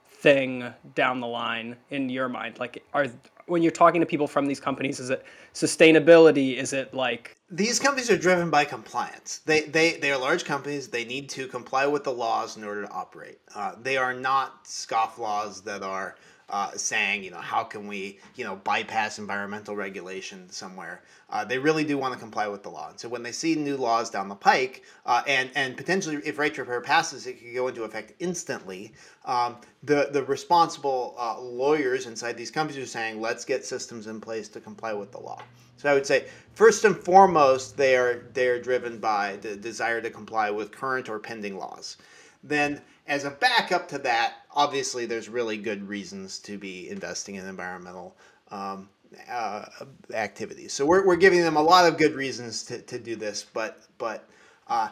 thing 0.09 0.73
down 0.95 1.21
the 1.21 1.27
line 1.27 1.77
in 1.91 2.09
your 2.09 2.29
mind? 2.29 2.59
Like 2.59 2.85
are 2.93 3.07
when 3.47 3.63
you're 3.63 3.73
talking 3.73 4.01
to 4.01 4.07
people 4.07 4.27
from 4.27 4.47
these 4.47 4.61
companies 4.61 5.01
is 5.01 5.11
it 5.11 5.25
sustainability? 5.53 6.57
Is 6.57 6.73
it 6.73 6.95
like 6.95 7.37
these 7.51 7.79
companies 7.79 8.11
are 8.11 8.17
driven 8.17 8.51
by 8.51 8.65
compliance. 8.65 9.41
They 9.45 9.63
they 9.63 9.99
they 9.99 10.11
are 10.11 10.19
large 10.19 10.45
companies. 10.45 10.89
They 10.89 11.05
need 11.05 11.29
to 11.31 11.47
comply 11.47 11.87
with 11.87 12.03
the 12.05 12.13
laws 12.13 12.57
in 12.57 12.65
order 12.65 12.83
to 12.83 12.91
operate. 12.91 13.39
Uh, 13.55 13.75
they 13.81 13.97
are 13.97 14.15
not 14.15 14.67
scoff 14.67 15.19
laws 15.19 15.63
that 15.63 15.83
are 15.83 16.17
uh, 16.51 16.73
saying, 16.77 17.25
you 17.25 17.31
know, 17.31 17.39
how 17.39 17.65
can 17.65 17.87
we, 17.87 18.19
you 18.37 18.45
know, 18.45 18.57
bypass 18.57 19.19
environmental 19.19 19.75
regulation 19.75 20.49
somewhere? 20.51 21.03
Uh, 21.31 21.45
they 21.45 21.59
really 21.59 21.85
do 21.85 21.99
want 21.99 22.13
to 22.13 22.21
comply 22.21 22.47
with 22.47 22.63
the 22.63 22.69
law. 22.69 22.91
And 22.91 23.01
so 23.01 23.09
when 23.09 23.23
they 23.23 23.33
see 23.33 23.55
new 23.55 23.77
laws 23.77 24.11
down 24.11 24.29
the 24.29 24.35
pike, 24.35 24.85
uh, 25.07 25.23
and 25.27 25.51
and 25.55 25.77
potentially 25.77 26.17
if 26.25 26.39
right 26.39 26.55
to 26.55 26.63
repair 26.63 26.81
passes, 26.81 27.27
it 27.27 27.41
could 27.41 27.55
go 27.55 27.69
into 27.69 27.85
effect 27.85 28.13
instantly. 28.21 28.93
Um, 29.25 29.57
the 29.83 30.11
the 30.13 30.23
responsible 30.25 31.15
uh, 31.19 31.41
lawyers 31.41 32.07
inside 32.07 32.37
these 32.37 32.51
companies 32.51 32.83
are 32.83 32.87
saying, 32.87 33.21
let's 33.21 33.45
get 33.45 33.65
systems 33.65 34.07
in 34.07 34.21
place 34.21 34.49
to 34.51 34.61
comply 34.61 34.93
with 34.93 35.13
the 35.13 35.21
law. 35.21 35.43
So 35.77 35.91
I 35.91 35.95
would 35.95 36.07
say 36.07 36.27
first 36.55 36.85
and 36.85 36.97
foremost, 36.97 37.77
they 37.77 37.97
are 37.97 38.27
they 38.33 38.49
are 38.49 38.61
driven 38.61 38.99
by 38.99 39.37
the 39.37 39.57
desire 39.57 40.01
to 40.01 40.11
comply 40.11 40.51
with 40.51 40.73
current 40.73 41.09
or 41.09 41.19
pending 41.19 41.59
laws. 41.59 41.97
Then 42.43 42.81
as 43.07 43.25
a 43.25 43.31
backup 43.31 43.89
to 43.89 43.99
that, 43.99 44.35
obviously 44.55 45.07
there's 45.07 45.29
really 45.29 45.57
good 45.57 45.87
reasons 45.89 46.39
to 46.39 46.57
be 46.57 46.89
investing 46.89 47.35
in 47.35 47.47
environmental 47.47 48.17
um, 48.51 48.89
uh, 49.29 49.65
activities. 50.13 50.73
So 50.73 50.87
we're, 50.87 51.07
we're 51.07 51.17
giving 51.17 51.41
them 51.41 51.57
a 51.57 51.63
lot 51.63 51.87
of 51.87 51.99
good 51.99 52.15
reasons 52.15 52.63
to, 52.65 52.81
to 52.83 52.99
do 52.99 53.17
this, 53.17 53.45
but 53.53 53.83
but 53.99 54.29
uh, 54.69 54.89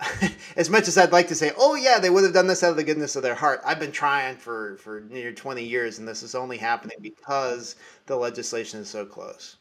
as 0.56 0.68
much 0.68 0.88
as 0.88 0.98
I'd 0.98 1.12
like 1.12 1.28
to 1.28 1.34
say, 1.34 1.52
oh 1.56 1.74
yeah, 1.74 1.98
they 1.98 2.10
would 2.10 2.24
have 2.24 2.34
done 2.34 2.46
this 2.46 2.62
out 2.62 2.70
of 2.70 2.76
the 2.76 2.84
goodness 2.84 3.16
of 3.16 3.22
their 3.22 3.34
heart, 3.34 3.60
I've 3.64 3.80
been 3.80 3.92
trying 3.92 4.36
for 4.36 4.76
for 4.78 5.00
near 5.08 5.32
20 5.32 5.62
years, 5.64 5.98
and 5.98 6.06
this 6.06 6.22
is 6.22 6.34
only 6.34 6.58
happening 6.58 6.98
because 7.00 7.76
the 8.06 8.16
legislation 8.16 8.80
is 8.80 8.88
so 8.88 9.06
close 9.06 9.56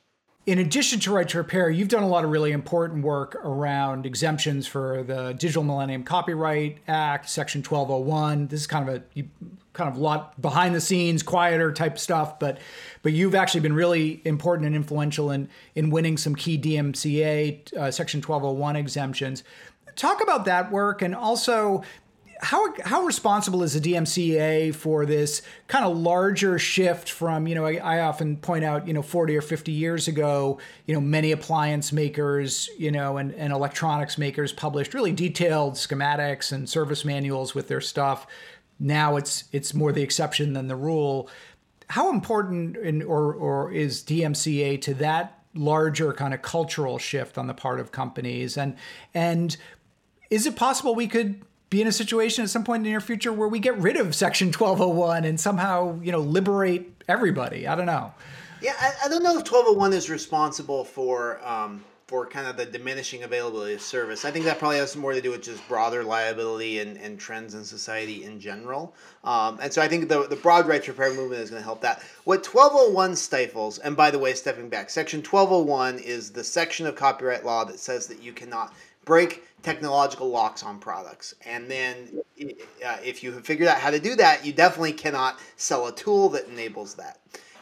in 0.46 0.60
addition 0.60 1.00
to 1.02 1.14
right 1.14 1.28
to 1.30 1.38
repair, 1.38 1.70
you've 1.70 1.88
done 1.88 2.04
a 2.04 2.08
lot 2.08 2.26
of 2.26 2.30
really 2.30 2.52
important 2.52 3.04
work 3.04 3.36
around 3.46 4.06
exemptions 4.06 4.68
for 4.68 5.04
the 5.04 5.32
Digital 5.34 5.64
Millennium 5.64 6.04
Copyright 6.04 6.80
Act, 6.88 7.30
Section 7.30 7.62
1201. 7.62 8.48
This 8.48 8.62
is 8.62 8.68
kind 8.68 8.90
of 8.90 9.04
a 9.16 9.24
kind 9.72 9.90
of 9.90 9.98
lot 9.98 10.40
behind 10.42 10.76
the 10.76 10.82
scenes, 10.82 11.24
quieter 11.24 11.72
type 11.72 11.98
stuff, 11.98 12.40
but 12.40 12.60
but 13.04 13.14
you've 13.14 13.36
actually 13.36 13.62
been 13.62 13.74
really 13.74 14.22
important 14.26 14.68
and 14.68 14.76
influential 14.76 15.32
in 15.32 15.50
in 15.76 15.90
winning 15.90 16.18
some 16.18 16.36
key 16.36 16.58
DMCA 16.58 17.74
uh, 17.74 17.90
Section 17.90 18.20
1201 18.20 18.76
exemptions. 18.76 19.44
Talk 19.96 20.22
about 20.22 20.46
that 20.46 20.72
work 20.72 21.02
and 21.02 21.16
also 21.16 21.84
how 22.44 22.74
how 22.84 23.04
responsible 23.04 23.64
is 23.64 23.80
the 23.80 23.94
DMCA 23.94 24.76
for 24.76 25.06
this 25.06 25.42
kind 25.68 25.86
of 25.86 25.98
larger 25.98 26.60
shift 26.60 27.10
from 27.10 27.48
you 27.48 27.56
know 27.56 27.66
I, 27.66 27.76
I, 27.76 28.00
often 28.02 28.36
point 28.36 28.66
out 28.66 28.86
you 28.86 28.94
know 28.94 29.02
40 29.02 29.38
or 29.38 29.42
50 29.42 29.72
years 29.72 30.10
ago 30.10 30.60
you 30.86 30.94
know 30.94 31.00
many 31.00 31.32
appliance 31.32 31.94
makers 31.94 32.70
you 32.78 32.92
know 32.92 33.18
and, 33.18 33.34
and 33.36 33.54
electronics 33.54 34.18
makers 34.18 34.52
published 34.52 34.94
really 34.94 35.14
detailed 35.14 35.76
schematics 35.76 36.52
and 36.52 36.70
service 36.70 37.06
manuals 37.06 37.56
with 37.56 37.70
their 37.70 37.82
stuff. 37.82 38.28
Now 38.78 39.16
it's 39.16 39.46
it's 39.54 39.74
more 39.74 39.94
the 39.94 40.04
exception 40.04 40.52
than 40.54 40.68
the 40.68 40.76
rule. 40.76 41.30
How 41.88 42.10
important 42.10 42.76
in, 42.76 43.04
or 43.04 43.34
or 43.34 43.72
is 43.72 44.04
DMCA 44.04 44.82
to 44.82 44.94
that 44.96 45.40
larger 45.56 46.12
kind 46.12 46.34
of 46.34 46.42
cultural 46.42 46.98
shift 46.98 47.38
on 47.38 47.48
the 47.48 47.54
part 47.54 47.80
of 47.80 47.94
companies? 47.94 48.58
And 48.58 48.76
and 49.14 49.56
is 50.30 50.46
it 50.46 50.58
possible 50.58 50.94
we 50.94 51.08
could 51.08 51.42
be 51.74 51.82
in 51.82 51.88
a 51.88 51.92
situation 51.92 52.44
at 52.44 52.52
some 52.52 52.64
point 52.64 52.82
in 52.82 52.84
the 52.84 52.90
near 52.92 53.02
future 53.02 53.34
where 53.34 53.48
we 53.48 53.60
get 53.60 53.76
rid 53.78 53.98
of 53.98 54.14
Section 54.14 54.50
1201 54.50 55.26
and 55.26 55.40
somehow, 55.40 56.00
you 56.02 56.12
know, 56.12 56.20
liberate 56.20 57.02
everybody. 57.08 57.68
I 57.68 57.74
don't 57.74 57.88
know. 57.88 58.14
Yeah, 58.62 58.76
I, 58.80 58.92
I 59.06 59.08
don't 59.10 59.24
know 59.24 59.32
if 59.32 59.52
1201 59.52 59.92
is 59.94 60.08
responsible 60.08 60.86
for 60.86 61.44
um, 61.46 61.84
for 62.06 62.28
kind 62.28 62.48
of 62.48 62.58
the 62.58 62.66
diminishing 62.66 63.24
availability 63.24 63.74
of 63.74 63.82
service. 63.82 64.24
I 64.24 64.30
think 64.30 64.46
that 64.46 64.60
probably 64.60 64.78
has 64.78 64.96
more 64.96 65.14
to 65.14 65.22
do 65.22 65.32
with 65.32 65.42
just 65.42 65.68
broader 65.68 66.04
liability 66.04 66.78
and, 66.78 66.96
and 66.98 67.20
trends 67.20 67.56
in 67.56 67.64
society 67.64 68.24
in 68.24 68.40
general. 68.40 68.94
Um, 69.24 69.58
and 69.60 69.74
so 69.74 69.82
I 69.82 69.88
think 69.88 70.10
the, 70.10 70.28
the 70.28 70.36
broad 70.36 70.68
right 70.68 70.84
to 70.84 70.92
repair 70.92 71.12
movement 71.12 71.42
is 71.42 71.50
going 71.50 71.62
to 71.62 71.66
help 71.66 71.82
that. 71.82 72.04
What 72.26 72.46
1201 72.46 73.16
stifles, 73.16 73.80
and 73.80 73.98
by 73.98 74.12
the 74.12 74.20
way, 74.20 74.34
stepping 74.34 74.70
back, 74.70 74.92
Section 74.92 75.22
1201 75.22 75.98
is 76.00 76.30
the 76.30 76.44
section 76.44 76.86
of 76.86 76.96
copyright 76.96 77.44
law 77.44 77.64
that 77.66 77.80
says 77.80 78.06
that 78.08 78.22
you 78.22 78.32
cannot 78.32 78.76
break 79.06 79.44
technological 79.64 80.30
locks 80.30 80.62
on 80.62 80.78
products. 80.78 81.34
And 81.46 81.72
then 81.72 82.22
uh, 82.86 82.98
if 83.04 83.24
you 83.24 83.32
have 83.32 83.46
figured 83.46 83.70
out 83.70 83.78
how 83.78 83.90
to 83.90 84.00
do 84.00 84.16
that, 84.16 84.46
you 84.46 84.54
definitely 84.54 84.94
cannot 84.94 85.40
sell 85.56 85.88
a 85.88 85.96
tool 85.96 86.30
that 86.30 86.48
enables 86.48 86.94
that. 86.96 87.20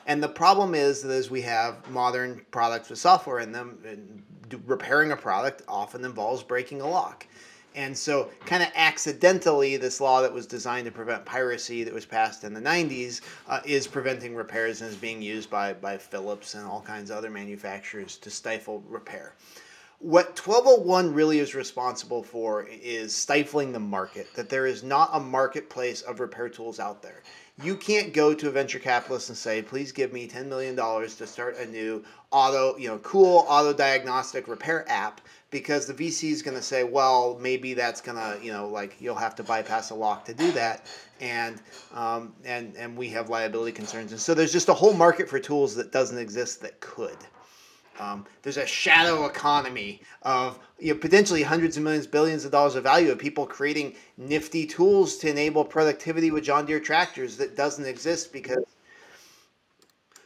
And 0.08 0.22
the 0.22 0.30
problem 0.30 0.74
is 0.74 1.04
that 1.04 1.12
as 1.12 1.30
we 1.30 1.42
have 1.44 1.88
modern 1.90 2.44
products 2.52 2.90
with 2.90 3.00
software 3.00 3.40
in 3.40 3.52
them, 3.52 4.24
repairing 4.66 5.12
a 5.12 5.16
product 5.16 5.62
often 5.68 6.04
involves 6.04 6.44
breaking 6.44 6.82
a 6.82 6.90
lock. 6.90 7.28
And 7.74 7.98
so, 7.98 8.30
kind 8.46 8.62
of 8.62 8.70
accidentally, 8.76 9.78
this 9.78 10.02
law 10.02 10.22
that 10.24 10.34
was 10.34 10.46
designed 10.46 10.86
to 10.86 10.92
prevent 10.92 11.24
piracy 11.24 11.86
that 11.86 11.94
was 11.94 12.06
passed 12.06 12.44
in 12.44 12.54
the 12.54 12.60
90s 12.60 13.22
uh, 13.48 13.62
is 13.64 13.88
preventing 13.88 14.36
repairs 14.36 14.82
and 14.82 14.90
is 14.90 14.98
being 14.98 15.22
used 15.22 15.50
by, 15.50 15.72
by 15.72 15.98
Philips 15.98 16.56
and 16.56 16.66
all 16.66 16.82
kinds 16.82 17.10
of 17.10 17.18
other 17.18 17.30
manufacturers 17.30 18.18
to 18.18 18.30
stifle 18.30 18.84
repair 18.90 19.36
what 20.02 20.30
1201 20.30 21.14
really 21.14 21.40
is 21.40 21.54
responsible 21.54 22.24
for 22.24 22.68
is 22.70 23.16
stifling 23.16 23.72
the 23.72 23.80
market 23.80 24.28
that 24.34 24.50
there 24.50 24.66
is 24.66 24.84
not 24.84 25.10
a 25.14 25.20
marketplace 25.20 26.02
of 26.02 26.20
repair 26.20 26.50
tools 26.50 26.80
out 26.80 27.04
there 27.04 27.22
You 27.64 27.76
can't 27.76 28.12
go 28.14 28.34
to 28.34 28.48
a 28.48 28.52
venture 28.52 28.80
capitalist 28.80 29.30
and 29.30 29.38
say, 29.38 29.62
"Please 29.62 29.92
give 29.92 30.12
me 30.12 30.26
ten 30.26 30.50
million 30.50 30.76
dollars 30.76 31.16
to 31.18 31.28
start 31.28 31.58
a 31.58 31.66
new 31.68 32.04
auto, 32.32 32.76
you 32.78 32.88
know, 32.88 32.98
cool 33.00 33.46
auto 33.48 33.74
diagnostic 33.74 34.48
repair 34.48 34.86
app." 34.90 35.22
Because 35.52 35.86
the 35.86 35.94
VC 35.94 36.32
is 36.32 36.42
going 36.42 36.58
to 36.58 36.64
say, 36.64 36.84
"Well, 36.84 37.38
maybe 37.40 37.74
that's 37.76 38.02
going 38.02 38.18
to, 38.18 38.44
you 38.44 38.52
know, 38.52 38.68
like 38.68 38.96
you'll 39.00 39.16
have 39.16 39.36
to 39.36 39.44
bypass 39.44 39.92
a 39.92 39.96
lock 39.96 40.26
to 40.26 40.34
do 40.34 40.52
that," 40.54 40.86
and 41.20 41.62
um, 41.94 42.34
and 42.46 42.76
and 42.78 42.98
we 42.98 43.10
have 43.10 43.30
liability 43.30 43.74
concerns, 43.74 44.12
and 44.12 44.20
so 44.22 44.34
there's 44.34 44.54
just 44.54 44.70
a 44.70 44.74
whole 44.74 44.94
market 44.94 45.30
for 45.30 45.40
tools 45.40 45.76
that 45.76 45.92
doesn't 45.92 46.18
exist 46.18 46.62
that 46.62 46.80
could. 46.80 47.18
Um, 48.02 48.26
there's 48.42 48.58
a 48.58 48.66
shadow 48.66 49.26
economy 49.28 50.02
of 50.24 50.58
you 50.80 50.92
know, 50.92 51.00
potentially 51.00 51.44
hundreds 51.44 51.78
of 51.78 51.84
millions, 51.84 52.08
billions 52.08 52.46
of 52.46 52.52
dollars 52.52 52.74
of 52.74 52.84
value 52.84 53.12
of 53.12 53.20
people 53.20 53.46
creating 53.46 53.94
nifty 54.18 54.66
tools 54.66 55.18
to 55.18 55.30
enable 55.30 55.64
productivity 55.64 56.32
with 56.32 56.44
John 56.44 56.66
Deere 56.66 56.80
tractors 56.80 57.38
that 57.38 57.56
doesn't 57.56 57.86
exist 57.86 58.34
because. 58.34 58.64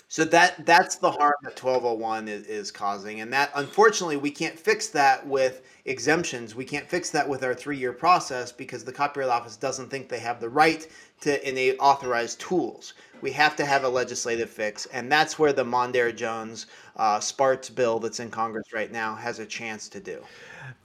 So 0.07 0.23
that 0.25 0.65
that's 0.65 0.95
the 0.95 1.11
harm 1.11 1.33
that 1.43 1.61
1201 1.61 2.29
is, 2.29 2.47
is 2.47 2.71
causing, 2.71 3.19
and 3.19 3.33
that 3.33 3.51
unfortunately 3.55 4.15
we 4.15 4.31
can't 4.31 4.57
fix 4.57 4.87
that 4.89 5.27
with 5.27 5.63
exemptions. 5.83 6.55
We 6.55 6.63
can't 6.63 6.87
fix 6.87 7.09
that 7.09 7.27
with 7.27 7.43
our 7.43 7.53
three-year 7.53 7.91
process 7.91 8.53
because 8.53 8.85
the 8.85 8.93
Copyright 8.93 9.27
Office 9.27 9.57
doesn't 9.57 9.89
think 9.89 10.07
they 10.07 10.19
have 10.19 10.39
the 10.39 10.47
right 10.47 10.87
to 11.25 11.47
enable 11.47 11.83
authorized 11.83 12.39
tools. 12.39 12.93
We 13.21 13.31
have 13.31 13.55
to 13.55 13.65
have 13.65 13.83
a 13.83 13.89
legislative 13.89 14.49
fix, 14.49 14.85
and 14.87 15.11
that's 15.11 15.39
where 15.39 15.53
the 15.53 15.63
Mondaire 15.63 16.15
Jones 16.15 16.67
uh, 16.95 17.19
Sparts 17.19 17.69
bill 17.69 17.97
that's 17.99 18.19
in 18.19 18.29
Congress 18.29 18.71
right 18.73 18.91
now 18.91 19.15
has 19.15 19.39
a 19.39 19.45
chance 19.45 19.89
to 19.89 19.99
do. 19.99 20.23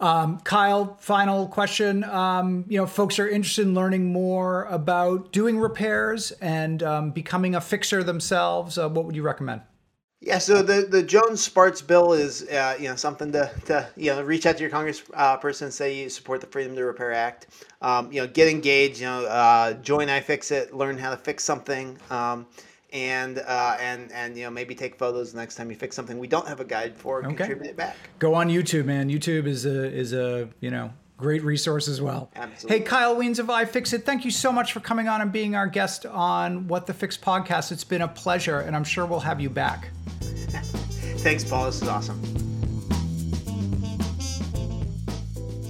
Um, 0.00 0.40
Kyle, 0.40 0.96
final 0.98 1.46
question. 1.46 2.05
Um, 2.05 2.64
you 2.68 2.79
know, 2.79 2.87
folks 2.87 3.18
are 3.18 3.29
interested 3.29 3.66
in 3.66 3.74
learning 3.74 4.12
more 4.12 4.64
about 4.64 5.31
doing 5.31 5.59
repairs 5.59 6.31
and 6.40 6.83
um, 6.83 7.11
becoming 7.11 7.55
a 7.55 7.61
fixer 7.61 8.03
themselves. 8.03 8.79
Uh, 8.79 8.88
what 8.88 9.05
would 9.05 9.14
you 9.16 9.22
recommend? 9.22 9.61
Yeah, 10.22 10.37
so 10.37 10.61
the, 10.61 10.83
the 10.83 11.02
Jones 11.02 11.40
Spartz 11.40 11.80
bill 11.80 12.12
is 12.12 12.42
uh, 12.48 12.76
you 12.78 12.88
know 12.88 12.96
something 12.96 13.33
to, 13.33 13.50
to 13.66 13.88
you 13.96 14.11
know 14.11 14.22
reach 14.22 14.44
out 14.44 14.56
to 14.59 14.62
your 14.62 14.70
Congress 14.70 15.02
uh, 15.14 15.38
person 15.38 15.66
and 15.66 15.74
say 15.74 16.02
you 16.02 16.11
support 16.11 16.42
the 16.42 16.46
Freedom 16.46 16.76
to 16.76 16.85
Repair 16.85 17.12
Act. 17.12 17.46
Um, 17.80 18.12
you 18.12 18.20
know, 18.20 18.26
get 18.26 18.46
engaged. 18.46 19.00
You 19.00 19.06
know, 19.06 19.24
uh, 19.24 19.72
join 19.74 20.09
iFixit, 20.09 20.74
learn 20.74 20.98
how 20.98 21.11
to 21.11 21.16
fix 21.16 21.42
something. 21.42 21.98
Um, 22.11 22.46
and 22.92 23.38
uh, 23.38 23.76
and 23.80 24.12
and 24.12 24.37
you 24.37 24.44
know 24.44 24.50
maybe 24.50 24.74
take 24.74 24.96
photos 24.96 25.33
the 25.33 25.38
next 25.38 25.54
time 25.54 25.70
you 25.70 25.76
fix 25.76 25.94
something 25.94 26.18
we 26.18 26.26
don't 26.26 26.48
have 26.48 26.61
a 26.61 26.64
guide 26.64 26.96
for 26.96 27.24
okay. 27.24 27.37
contribute 27.37 27.70
it 27.70 27.76
back 27.76 27.96
go 28.18 28.35
on 28.35 28.48
youtube 28.48 28.85
man 28.85 29.09
youtube 29.09 29.46
is 29.46 29.64
a 29.64 29.85
is 29.92 30.12
a 30.12 30.48
you 30.59 30.72
know 30.72 30.92
great 31.20 31.44
resource 31.44 31.87
as 31.88 32.00
well 32.00 32.30
Absolutely. 32.35 32.78
hey 32.78 32.85
kyle 32.85 33.16
wiens 33.16 33.38
of 33.38 33.46
ifixit 33.46 34.04
thank 34.04 34.24
you 34.24 34.30
so 34.30 34.50
much 34.50 34.72
for 34.72 34.80
coming 34.80 35.09
on 35.09 35.20
and 35.20 35.33
being 35.33 35.54
our 35.54 35.66
guest 35.66 36.06
on 36.06 36.66
what 36.66 36.87
the 36.87 36.94
fix 36.94 37.16
podcast 37.16 37.70
it's 37.72 37.85
been 37.85 38.02
a 38.02 38.09
pleasure 38.09 38.61
and 38.61 38.74
i'm 38.74 38.85
sure 38.85 39.06
we'll 39.06 39.20
have 39.20 39.40
you 39.40 39.50
back 39.50 39.90
thanks 40.20 41.44
paul 41.44 41.66
this 41.66 41.83
is 41.83 41.88
awesome 41.88 42.20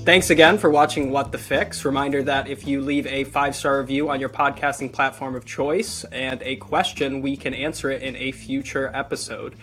Thanks 0.03 0.31
again 0.31 0.57
for 0.57 0.71
watching 0.71 1.11
What 1.11 1.31
the 1.31 1.37
Fix. 1.37 1.85
Reminder 1.85 2.23
that 2.23 2.49
if 2.49 2.67
you 2.67 2.81
leave 2.81 3.07
a 3.07 3.25
five 3.25 3.55
star 3.55 3.79
review 3.81 4.09
on 4.09 4.19
your 4.19 4.31
podcasting 4.31 4.91
platform 4.91 5.35
of 5.35 5.45
choice 5.45 6.05
and 6.05 6.43
a 6.43 6.57
question, 6.57 7.21
we 7.21 7.37
can 7.37 7.53
answer 7.53 7.91
it 7.91 8.03
in 8.03 8.17
a 8.17 8.33
future 8.33 8.91
episode. 8.95 9.57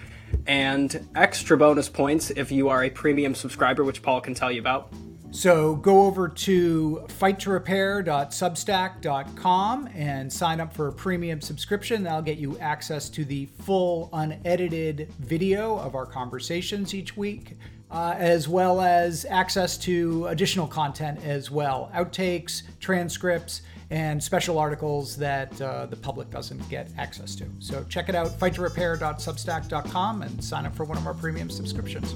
And 0.46 1.08
extra 1.16 1.58
bonus 1.58 1.90
points 1.90 2.30
if 2.30 2.52
you 2.52 2.70
are 2.70 2.84
a 2.84 2.90
premium 2.92 3.34
subscriber, 3.34 3.84
which 3.84 4.04
Paul 4.04 4.22
can 4.22 4.36
tell 4.36 4.52
you 4.52 4.62
about. 4.62 4.94
So 5.38 5.76
go 5.76 6.08
over 6.08 6.28
to 6.30 7.06
fighttorepair.substack.com 7.10 9.90
and 9.94 10.34
sign 10.34 10.60
up 10.60 10.74
for 10.74 10.88
a 10.88 10.92
premium 10.92 11.42
subscription. 11.42 12.02
That'll 12.02 12.24
get 12.24 12.40
you 12.40 12.58
access 12.58 13.08
to 13.10 13.24
the 13.24 13.46
full 13.46 14.10
unedited 14.14 15.14
video 15.20 15.78
of 15.78 15.94
our 15.94 16.08
conversations 16.08 16.96
each 16.96 17.16
week 17.16 17.56
uh, 17.92 18.16
as 18.18 18.50
well 18.50 18.82
as 18.82 19.28
access 19.30 19.78
to 19.78 20.26
additional 20.26 20.66
content 20.66 21.24
as 21.24 21.52
well 21.52 21.92
outtakes, 21.94 22.64
transcripts, 22.80 23.62
and 23.92 24.24
special 24.24 24.58
articles 24.58 25.16
that 25.18 25.62
uh, 25.62 25.86
the 25.86 25.96
public 25.96 26.32
doesn't 26.32 26.68
get 26.68 26.90
access 26.98 27.36
to. 27.36 27.46
So 27.60 27.86
check 27.88 28.10
it 28.10 28.16
out, 28.16 28.30
fighttorepair.substack.com, 28.40 30.24
and 30.24 30.44
sign 30.44 30.66
up 30.66 30.76
for 30.76 30.84
one 30.84 30.98
of 30.98 31.06
our 31.06 31.14
premium 31.14 31.52
subscriptions. 31.52 32.16